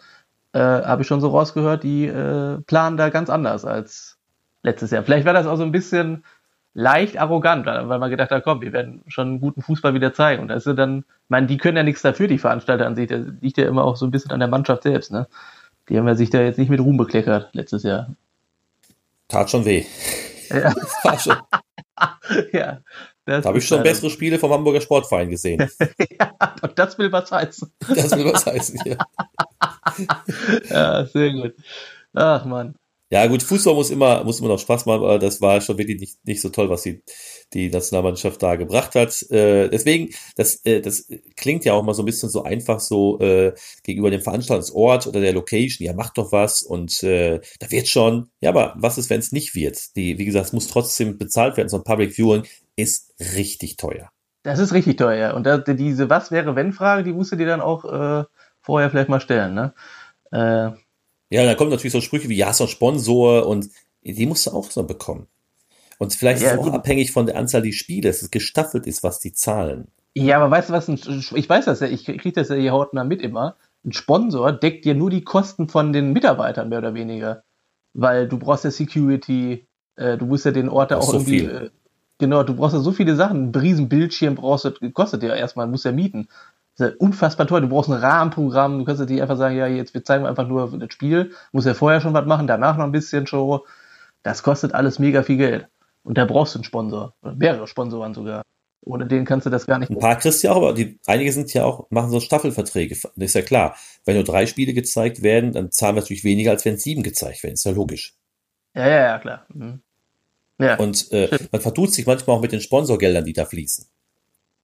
[0.54, 4.19] Äh, habe ich schon so rausgehört, die äh, planen da ganz anders als
[4.64, 5.04] letztes Jahr.
[5.04, 6.24] Vielleicht war das auch so ein bisschen
[6.74, 10.42] leicht arrogant, weil man gedacht hat, komm, wir werden schon einen guten Fußball wieder zeigen.
[10.42, 13.08] Und da ist dann, ich meine, die können ja nichts dafür, die Veranstalter an sich.
[13.08, 15.28] Das liegt ja immer auch so ein bisschen an der Mannschaft selbst, ne?
[15.90, 18.16] Die haben ja sich da jetzt nicht mit Ruhm bekleckert letztes Jahr.
[19.28, 19.86] Tat schon weh.
[20.50, 20.74] Ja.
[21.04, 21.38] Das schon.
[22.54, 22.80] ja,
[23.26, 25.70] da habe ich schon bessere Spiele vom Hamburger Sportverein gesehen.
[26.20, 27.72] ja, und das will was heißen.
[27.96, 28.98] Das will was heißen, ja.
[30.70, 31.54] ja, sehr gut.
[32.14, 32.76] Ach man.
[33.12, 36.00] Ja, gut, Fußball muss immer, muss immer noch Spaß machen, aber das war schon wirklich
[36.00, 37.02] nicht, nicht so toll, was die,
[37.54, 39.20] die Nationalmannschaft da gebracht hat.
[39.32, 43.20] Äh, deswegen, das, äh, das klingt ja auch mal so ein bisschen so einfach so
[43.20, 45.88] äh, gegenüber dem Veranstaltungsort oder der Location.
[45.88, 48.30] Ja, macht doch was und äh, da wird schon.
[48.42, 49.96] Ja, aber was ist, wenn es nicht wird?
[49.96, 51.70] Die, wie gesagt, es muss trotzdem bezahlt werden.
[51.70, 52.44] So ein Public Viewing
[52.76, 54.12] ist richtig teuer.
[54.44, 55.34] Das ist richtig teuer.
[55.34, 58.24] Und da, diese Was wäre wenn Frage, die musst du dir dann auch äh,
[58.62, 59.74] vorher vielleicht mal stellen, ne?
[60.32, 60.78] Äh,
[61.30, 63.70] ja, da kommen natürlich so Sprüche wie, ja, so ein Sponsor und
[64.04, 65.28] die musst du auch so bekommen.
[65.98, 68.88] Und vielleicht ja, ist es auch abhängig von der Anzahl der Spiele, dass es gestaffelt
[68.88, 69.90] ist, was die zahlen.
[70.16, 71.00] Ja, aber weißt du was, ein,
[71.36, 73.58] ich weiß das ja, ich kriege das ja hier hautnah mit immer.
[73.86, 77.44] Ein Sponsor deckt dir nur die Kosten von den Mitarbeitern, mehr oder weniger.
[77.94, 79.68] Weil du brauchst ja Security,
[79.98, 81.46] äh, du musst ja den Ort da auch so irgendwie.
[81.46, 81.70] Äh,
[82.18, 83.52] genau, du brauchst ja so viele Sachen.
[83.52, 86.28] Ein riesen Bildschirm brauchst du, kostet ja erstmal, musst ja mieten
[86.80, 87.62] ja unfassbar teuer.
[87.62, 88.80] Du brauchst ein Rahmenprogramm.
[88.80, 91.32] Du kannst ja nicht einfach sagen, ja, jetzt wir zeigen einfach nur das Spiel.
[91.52, 93.66] Muss ja vorher schon was machen, danach noch ein bisschen Show.
[94.24, 95.68] Das kostet alles mega viel Geld.
[96.04, 97.14] Und da brauchst du einen Sponsor.
[97.22, 98.44] Oder mehrere Sponsoren sogar.
[98.82, 99.92] Ohne den kannst du das gar nicht.
[99.92, 102.96] Ein paar kriegst du ja auch, aber die, einige sind ja auch, machen so Staffelverträge.
[102.96, 103.76] Das ist ja klar.
[104.06, 107.44] Wenn nur drei Spiele gezeigt werden, dann zahlen wir natürlich weniger, als wenn sieben gezeigt
[107.44, 107.56] werden.
[107.56, 108.14] Ist ja logisch.
[108.74, 109.46] Ja, ja, ja, klar.
[109.54, 109.82] Mhm.
[110.60, 113.86] Ja, und äh, man vertut sich manchmal auch mit den Sponsorgeldern, die da fließen.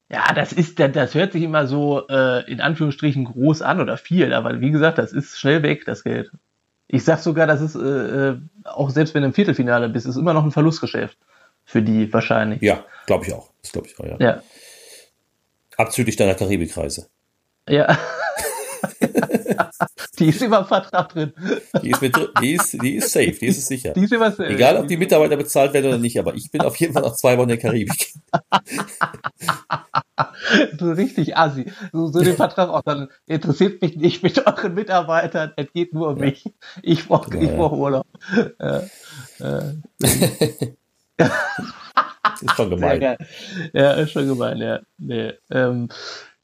[0.09, 4.33] Ja, das ist, das hört sich immer so äh, in Anführungsstrichen groß an oder viel,
[4.33, 6.31] aber wie gesagt, das ist schnell weg, das Geld.
[6.87, 7.79] Ich sag sogar, das ist äh,
[8.29, 11.17] äh auch selbst wenn du im Viertelfinale bist, ist immer noch ein Verlustgeschäft
[11.63, 12.61] für die wahrscheinlich.
[12.61, 13.49] Ja, glaube ich auch.
[13.63, 14.17] Das glaube ich auch, ja.
[14.19, 14.43] ja.
[15.77, 17.07] Abzüglich deiner Karibikreise.
[17.67, 17.97] Ja.
[20.19, 21.33] die ist immer im Vertrag drin.
[21.81, 23.93] Die ist, mit, die, ist, die ist safe, die ist sicher.
[23.93, 24.49] Die ist immer safe.
[24.49, 27.15] Egal, ob die Mitarbeiter bezahlt werden oder nicht, aber ich bin auf jeden Fall noch
[27.15, 28.13] zwei Wochen in der Karibik.
[30.79, 31.71] so richtig assi.
[31.91, 36.09] So, so den Vertrag auch, dann interessiert mich nicht mit euren Mitarbeitern, es geht nur
[36.09, 36.25] um ja.
[36.25, 36.53] mich.
[36.81, 38.07] Ich brauche ja, brauch Urlaub.
[38.59, 38.81] Äh,
[39.39, 39.73] äh.
[42.41, 43.17] ist schon gemein.
[43.73, 44.79] Ja, ist schon gemein, ja.
[44.97, 45.89] Nee, ähm,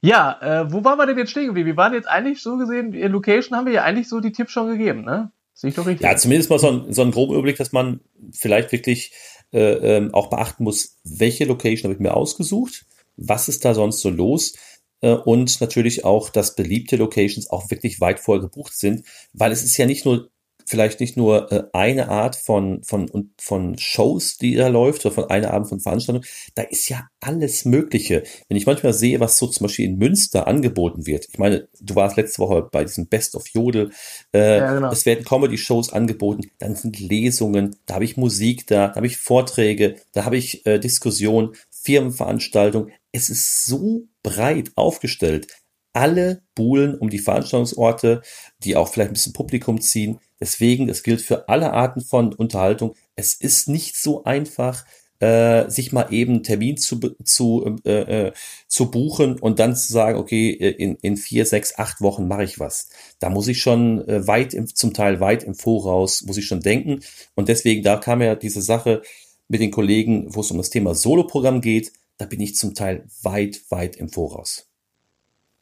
[0.02, 1.56] ja, äh, wo waren wir denn jetzt stehen?
[1.56, 4.68] Wir waren jetzt eigentlich so gesehen, Location haben wir ja eigentlich so die Tipps schon
[4.68, 5.32] gegeben, ne?
[5.54, 6.08] Sehe ich doch richtig.
[6.08, 8.00] Ja, zumindest mal so ein, so ein groben Überblick, dass man
[8.32, 9.14] vielleicht wirklich
[9.54, 12.86] äh, ähm, auch beachten muss, welche Location habe ich mir ausgesucht,
[13.16, 14.54] was ist da sonst so los
[15.02, 19.64] äh, und natürlich auch, dass beliebte Locations auch wirklich weit vorher gebucht sind, weil es
[19.64, 20.30] ist ja nicht nur
[20.72, 25.30] vielleicht nicht nur äh, eine Art von, von, von Shows, die da läuft, oder von
[25.30, 26.24] einer Art von Veranstaltung.
[26.56, 28.24] Da ist ja alles Mögliche.
[28.48, 31.28] Wenn ich manchmal sehe, was so zum Beispiel in Münster angeboten wird.
[31.30, 33.92] Ich meine, du warst letzte Woche bei diesem Best of Jodel.
[34.34, 34.92] Äh, ja, genau.
[34.92, 39.18] Es werden Comedy-Shows angeboten, dann sind Lesungen, da habe ich Musik da, da habe ich
[39.18, 42.94] Vorträge, da habe ich äh, Diskussionen, Firmenveranstaltungen.
[43.12, 45.48] Es ist so breit aufgestellt.
[45.92, 48.22] Alle buhlen um die Veranstaltungsorte,
[48.64, 50.20] die auch vielleicht ein bisschen Publikum ziehen.
[50.42, 52.96] Deswegen, es gilt für alle Arten von Unterhaltung.
[53.16, 54.86] Es ist nicht so einfach,
[55.20, 58.34] äh, sich mal eben einen Termin zu, zu, äh, äh,
[58.68, 62.60] zu buchen und dann zu sagen, okay, in, in vier, sechs, acht Wochen mache ich
[62.60, 62.90] was.
[63.20, 66.62] Da muss ich schon äh, weit, im, zum Teil weit im Voraus, muss ich schon
[66.62, 67.02] denken.
[67.36, 69.04] Und deswegen, da kam ja diese Sache
[69.48, 73.06] mit den Kollegen, wo es um das Thema Soloprogramm geht, da bin ich zum Teil
[73.22, 74.71] weit, weit im Voraus.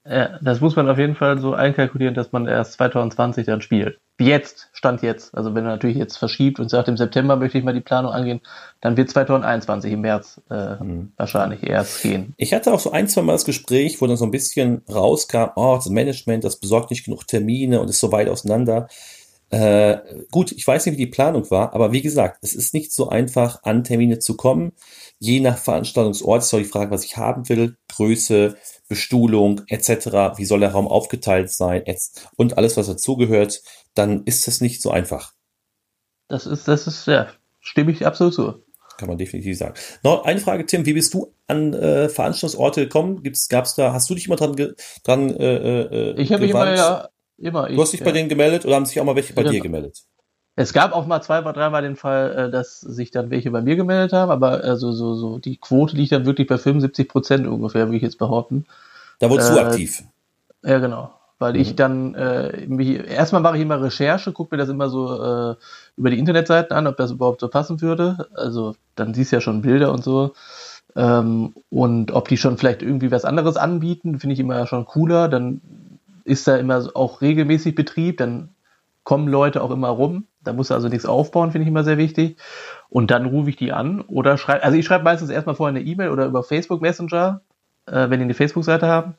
[0.10, 4.00] Ja, das muss man auf jeden Fall so einkalkulieren, dass man erst 2020 dann spielt.
[4.20, 5.36] Jetzt, Stand jetzt.
[5.36, 8.12] Also wenn er natürlich jetzt verschiebt und sagt, im September möchte ich mal die Planung
[8.12, 8.42] angehen,
[8.82, 11.12] dann wird 2021 im März äh, mhm.
[11.16, 12.34] wahrscheinlich erst gehen.
[12.38, 15.52] Ich hatte auch so ein, zwei Mal das Gespräch, wo dann so ein bisschen rauskam,
[15.56, 18.88] oh, das Management, das besorgt nicht genug Termine und ist so weit auseinander.
[19.52, 19.98] Äh,
[20.30, 23.10] gut, ich weiß nicht, wie die Planung war, aber wie gesagt, es ist nicht so
[23.10, 24.74] einfach, an Termine zu kommen.
[25.18, 30.46] Je nach Veranstaltungsort ist auch die Frage, was ich haben will, Größe, Bestuhlung etc., wie
[30.46, 31.84] soll der Raum aufgeteilt sein
[32.36, 33.62] und alles, was dazugehört,
[33.96, 35.34] dann ist das nicht so einfach.
[36.28, 37.28] Das ist, das ist, ja,
[37.60, 38.64] stimme ich absolut zu.
[38.98, 39.76] Kann man definitiv sagen.
[40.04, 43.24] Noch eine Frage, Tim, wie bist du an äh, Veranstaltungsorte gekommen?
[43.24, 44.56] Gibt's, gab's da, hast du dich immer dran,
[45.04, 47.10] dran äh, äh, Ich habe mich immer, ja,
[47.40, 47.68] immer.
[47.70, 48.06] Du hast dich ja.
[48.06, 50.04] bei denen gemeldet oder haben sich auch mal welche bei ja, dir gemeldet?
[50.56, 53.76] Es gab auch mal zwei, dreimal den Fall, äh, dass sich dann welche bei mir
[53.76, 57.88] gemeldet haben, aber also so, so die Quote liegt dann wirklich bei 75 Prozent ungefähr,
[57.88, 58.66] würde ich jetzt behaupten.
[59.20, 60.04] Da wurdest äh, du aktiv.
[60.64, 61.12] Ja, genau.
[61.40, 61.60] Weil mhm.
[61.62, 65.56] ich dann, äh, mich, erstmal mache ich immer Recherche, gucke mir das immer so äh,
[65.96, 68.28] über die Internetseiten an, ob das überhaupt so passen würde.
[68.36, 70.34] Also dann siehst du ja schon Bilder und so.
[70.96, 75.30] Ähm, und ob die schon vielleicht irgendwie was anderes anbieten, finde ich immer schon cooler.
[75.30, 75.62] Dann
[76.30, 78.56] ist da immer auch regelmäßig Betrieb, dann
[79.04, 80.28] kommen Leute auch immer rum.
[80.44, 82.38] Da muss also nichts aufbauen, finde ich immer sehr wichtig.
[82.90, 85.86] Und dann rufe ich die an oder schreibe, also ich schreibe meistens erstmal vorher eine
[85.86, 87.42] E-Mail oder über Facebook Messenger,
[87.88, 89.16] äh, wenn die eine Facebook-Seite haben,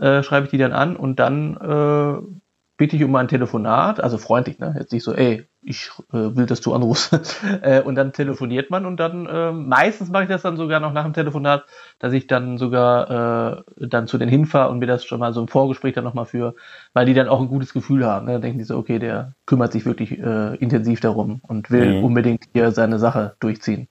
[0.00, 2.47] äh, schreibe ich die dann an und dann äh,
[2.78, 4.74] bitte ich um ein Telefonat, also freundlich, ne?
[4.78, 7.12] Jetzt nicht so, ey, ich äh, will, dass du anrufst.
[7.62, 10.92] äh, und dann telefoniert man und dann, äh, meistens mache ich das dann sogar noch
[10.92, 11.64] nach dem Telefonat,
[11.98, 15.40] dass ich dann sogar äh, dann zu den hinfahre und mir das schon mal so
[15.42, 16.54] im Vorgespräch dann nochmal führe,
[16.94, 18.26] weil die dann auch ein gutes Gefühl haben.
[18.26, 18.32] Ne?
[18.34, 22.04] Dann denken die so, okay, der kümmert sich wirklich äh, intensiv darum und will mhm.
[22.04, 23.88] unbedingt hier seine Sache durchziehen.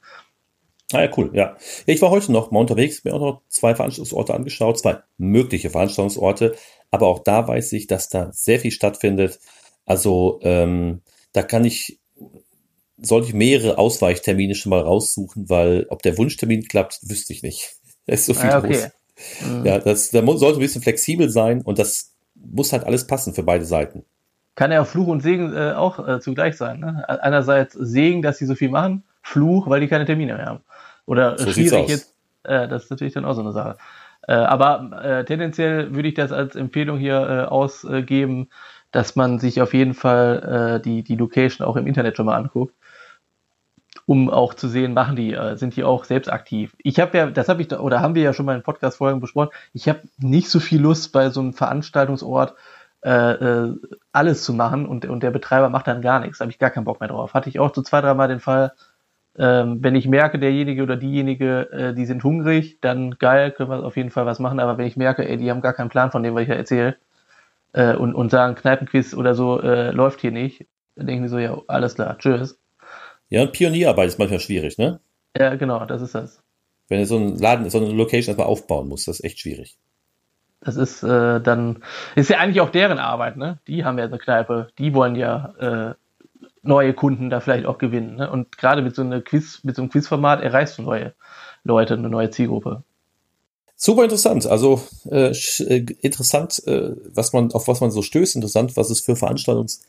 [0.93, 1.57] Ah ja, cool, ja.
[1.85, 6.55] Ich war heute noch mal unterwegs, mir auch noch zwei Veranstaltungsorte angeschaut, zwei mögliche Veranstaltungsorte,
[6.91, 9.39] aber auch da weiß ich, dass da sehr viel stattfindet.
[9.85, 11.01] Also ähm,
[11.33, 11.99] da kann ich,
[12.97, 17.73] sollte ich mehrere Ausweichtermine schon mal raussuchen, weil ob der Wunschtermin klappt, wüsste ich nicht.
[18.09, 18.73] Es ist so viel ah, okay.
[18.73, 18.87] los.
[19.45, 19.65] Mhm.
[19.65, 23.43] Ja, das, da sollte ein bisschen flexibel sein und das muss halt alles passen für
[23.43, 24.05] beide Seiten.
[24.55, 26.79] Kann ja auch Fluch und Segen äh, auch äh, zugleich sein.
[26.79, 27.03] Ne?
[27.07, 30.61] Einerseits Segen, dass sie so viel machen, Fluch, weil die keine Termine mehr haben.
[31.05, 33.77] Oder so schwierig jetzt, äh, das ist natürlich dann auch so eine Sache.
[34.27, 38.49] Äh, aber äh, tendenziell würde ich das als Empfehlung hier äh, ausgeben,
[38.91, 42.35] dass man sich auf jeden Fall äh, die, die Location auch im Internet schon mal
[42.35, 42.73] anguckt,
[44.05, 46.75] um auch zu sehen, machen die, äh, sind die auch selbst aktiv.
[46.79, 49.19] Ich habe ja, das habe ich, da, oder haben wir ja schon mal in Podcast-Folgen
[49.19, 52.55] besprochen, ich habe nicht so viel Lust bei so einem Veranstaltungsort
[54.11, 56.39] alles zu machen und, und der Betreiber macht dann gar nichts.
[56.39, 57.35] Da habe ich gar keinen Bock mehr drauf.
[57.35, 58.73] Hatte ich auch so zwei, dreimal den Fall,
[59.37, 63.83] ähm, wenn ich merke, derjenige oder diejenige, äh, die sind hungrig, dann geil, können wir
[63.83, 64.59] auf jeden Fall was machen.
[64.59, 66.55] Aber wenn ich merke, ey, die haben gar keinen Plan von dem, was ich da
[66.55, 66.97] erzähle,
[67.73, 70.65] äh, und, und sagen, Kneipenquiz oder so äh, läuft hier nicht,
[70.95, 72.59] dann denken die so, ja, alles klar, tschüss.
[73.29, 74.99] Ja, und Pionierarbeit ist manchmal schwierig, ne?
[75.37, 76.41] Ja, genau, das ist das.
[76.87, 79.77] Wenn du so einen Laden, so eine Location erstmal aufbauen musst, das ist echt schwierig.
[80.61, 81.83] Das ist äh, dann,
[82.15, 83.59] ist ja eigentlich auch deren Arbeit, ne?
[83.67, 85.93] Die haben ja eine Kneipe, die wollen ja äh,
[86.67, 88.15] neue Kunden da vielleicht auch gewinnen.
[88.15, 88.29] Ne?
[88.29, 91.13] Und gerade mit so einem Quiz, mit so einem Quizformat erreichst du neue
[91.63, 92.83] Leute, eine neue Zielgruppe.
[93.75, 94.47] Super interessant.
[94.47, 99.01] Also äh, äh, interessant, äh, was man, auf was man so stößt, interessant, was es
[99.01, 99.81] für Veranstaltungs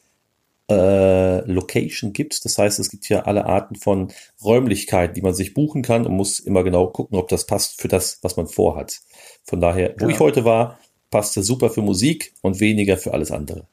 [0.71, 2.45] äh, Location gibt.
[2.45, 4.13] Das heißt, es gibt ja alle Arten von
[4.45, 7.89] Räumlichkeiten, die man sich buchen kann und muss immer genau gucken, ob das passt für
[7.89, 9.01] das, was man vorhat.
[9.45, 10.11] Von daher, wo ja.
[10.11, 10.79] ich heute war,
[11.11, 13.67] passte super für Musik und weniger für alles andere.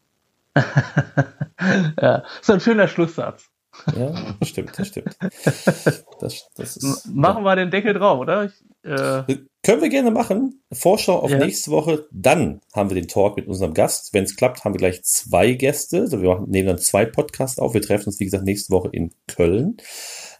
[2.01, 3.49] ja, ist ein schöner Schlusssatz.
[3.95, 5.17] Ja, stimmt, das stimmt.
[6.19, 7.51] Das, das ist, machen ja.
[7.51, 8.45] wir den Deckel drauf, oder?
[8.45, 8.53] Ich,
[8.83, 9.23] äh
[9.63, 10.63] Können wir gerne machen.
[10.71, 11.37] Vorschau auf ja.
[11.37, 12.07] nächste Woche.
[12.11, 14.13] Dann haben wir den Talk mit unserem Gast.
[14.13, 16.01] Wenn es klappt, haben wir gleich zwei Gäste.
[16.01, 17.73] Also wir nehmen dann zwei Podcasts auf.
[17.73, 19.77] Wir treffen uns, wie gesagt, nächste Woche in Köln.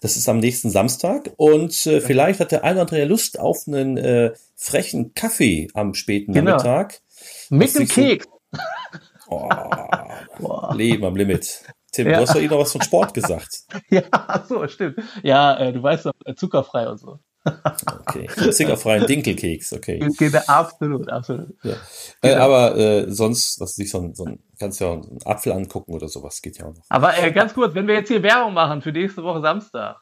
[0.02, 1.32] Das ist am nächsten Samstag.
[1.38, 5.94] Und äh, vielleicht hat der eine oder andere Lust auf einen äh, frechen Kaffee am
[5.94, 6.52] späten genau.
[6.52, 7.02] Nachmittag.
[7.50, 8.26] Mit dem Keks.
[9.28, 11.64] Oh, Leben am Limit.
[11.92, 12.18] Tim, ja.
[12.18, 13.64] du hast doch eh noch was von Sport gesagt.
[13.90, 14.04] ja,
[14.48, 15.00] so, stimmt.
[15.24, 17.20] Ja, äh, du weißt doch, äh, zuckerfrei und so.
[18.00, 20.00] okay, zuckerfreien Dinkelkeks, okay.
[20.18, 21.56] Genau, absolut, absolut.
[21.64, 21.74] Ja.
[22.22, 22.42] Äh, genau.
[22.42, 26.08] Aber äh, sonst, was sich so ein, so ein, kannst ja einen Apfel angucken oder
[26.08, 26.84] sowas, geht ja auch noch.
[26.90, 29.98] Aber äh, ganz kurz, wenn wir jetzt hier Werbung machen für nächste Woche Samstag,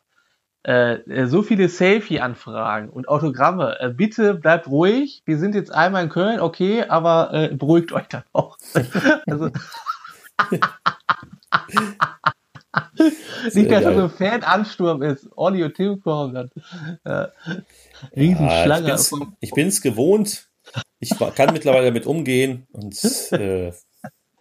[0.65, 3.77] äh, äh, so viele Selfie-Anfragen und Autogramme.
[3.79, 5.21] Äh, bitte bleibt ruhig.
[5.25, 8.57] Wir sind jetzt einmal in Köln, okay, aber äh, beruhigt euch dann auch.
[9.27, 9.49] also,
[13.53, 15.27] Nicht, dass das so ein Fan-Ansturm ist.
[15.35, 16.49] Olli und Tim kommen dann.
[17.03, 17.27] Äh,
[18.15, 18.87] Riesenschlange.
[18.87, 19.11] Ja, ich,
[19.41, 20.49] ich bin's gewohnt.
[20.99, 22.93] Ich kann mittlerweile damit umgehen und
[23.33, 23.73] äh,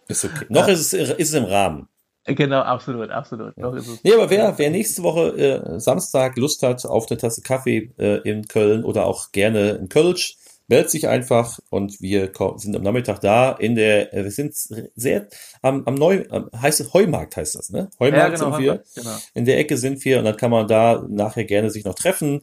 [0.07, 0.45] ist okay.
[0.47, 1.89] Noch ist es, ist es im Rahmen.
[2.35, 3.53] Genau, absolut, absolut.
[3.57, 3.71] Ja.
[4.03, 8.21] Nee, aber wer, wer nächste Woche äh, Samstag Lust hat auf eine Tasse Kaffee äh,
[8.27, 13.19] in Köln oder auch gerne in Kölsch, meldet sich einfach und wir sind am Nachmittag
[13.19, 14.55] da in der, äh, wir sind
[14.95, 15.27] sehr
[15.61, 16.23] am, am Neu,
[16.55, 17.89] heißt es Heumarkt heißt das, ne?
[17.99, 18.71] Heumarkt ja, genau, sind wir.
[18.71, 19.17] Heumarkt, genau.
[19.33, 22.41] In der Ecke sind wir und dann kann man da nachher gerne sich noch treffen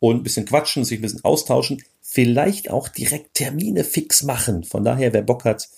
[0.00, 4.64] und ein bisschen quatschen, sich ein bisschen austauschen, vielleicht auch direkt Termine fix machen.
[4.64, 5.68] Von daher, wer Bock hat,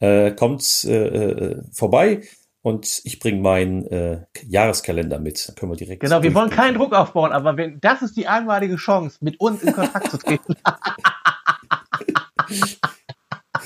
[0.00, 2.20] äh, kommt äh, äh vorbei
[2.68, 5.48] und ich bringe meinen äh, Jahreskalender mit.
[5.48, 6.00] Dann können wir direkt.
[6.00, 9.62] Genau, wir wollen keinen Druck aufbauen, aber wenn, das ist die einmalige Chance, mit uns
[9.62, 10.54] in Kontakt zu treten.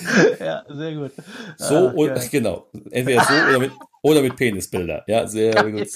[0.40, 1.12] ja, sehr gut.
[1.56, 2.68] So ah, und genau.
[2.90, 3.72] Entweder so oder mit,
[4.02, 5.04] oder mit Penisbilder.
[5.06, 5.88] Ja, sehr gut.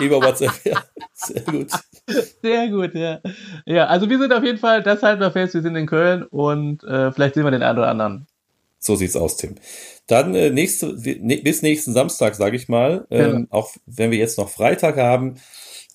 [0.00, 0.82] Über WhatsApp, ja.
[1.12, 1.70] Sehr gut.
[2.42, 3.20] Sehr gut, ja.
[3.64, 6.24] Ja, also wir sind auf jeden Fall, das halten wir fest, wir sind in Köln
[6.24, 8.26] und äh, vielleicht sehen wir den einen oder anderen.
[8.84, 9.54] So sieht's aus, Tim.
[10.06, 13.46] Dann äh, nächste, ne, bis nächsten Samstag, sage ich mal, ähm, genau.
[13.50, 15.36] auch wenn wir jetzt noch Freitag haben,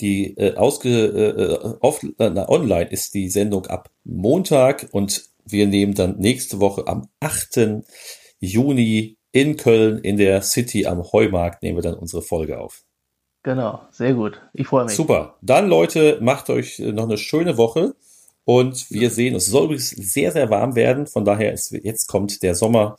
[0.01, 5.93] die äh, ausge äh, off, äh, online ist die Sendung ab Montag und wir nehmen
[5.93, 7.83] dann nächste Woche am 8.
[8.39, 12.83] Juni in Köln in der City am Heumarkt nehmen wir dann unsere Folge auf.
[13.43, 14.41] Genau, sehr gut.
[14.53, 14.93] Ich freue mich.
[14.93, 15.37] Super.
[15.41, 17.93] Dann Leute, macht euch noch eine schöne Woche
[18.45, 21.07] und wir sehen, es soll übrigens sehr, sehr warm werden.
[21.07, 22.97] Von daher ist jetzt kommt der Sommer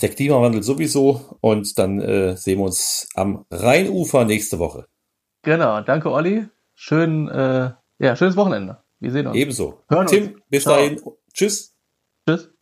[0.00, 4.86] der Klimawandel sowieso und dann äh, sehen wir uns am Rheinufer nächste Woche.
[5.42, 6.46] Genau, danke Olli.
[6.74, 8.78] Schön, äh, ja, schönes Wochenende.
[9.00, 9.36] Wir sehen uns.
[9.36, 9.80] Ebenso.
[9.88, 10.42] Hören Tim, uns.
[10.48, 10.76] bis Ciao.
[10.76, 11.00] dahin.
[11.32, 11.74] Tschüss.
[12.26, 12.53] Tschüss.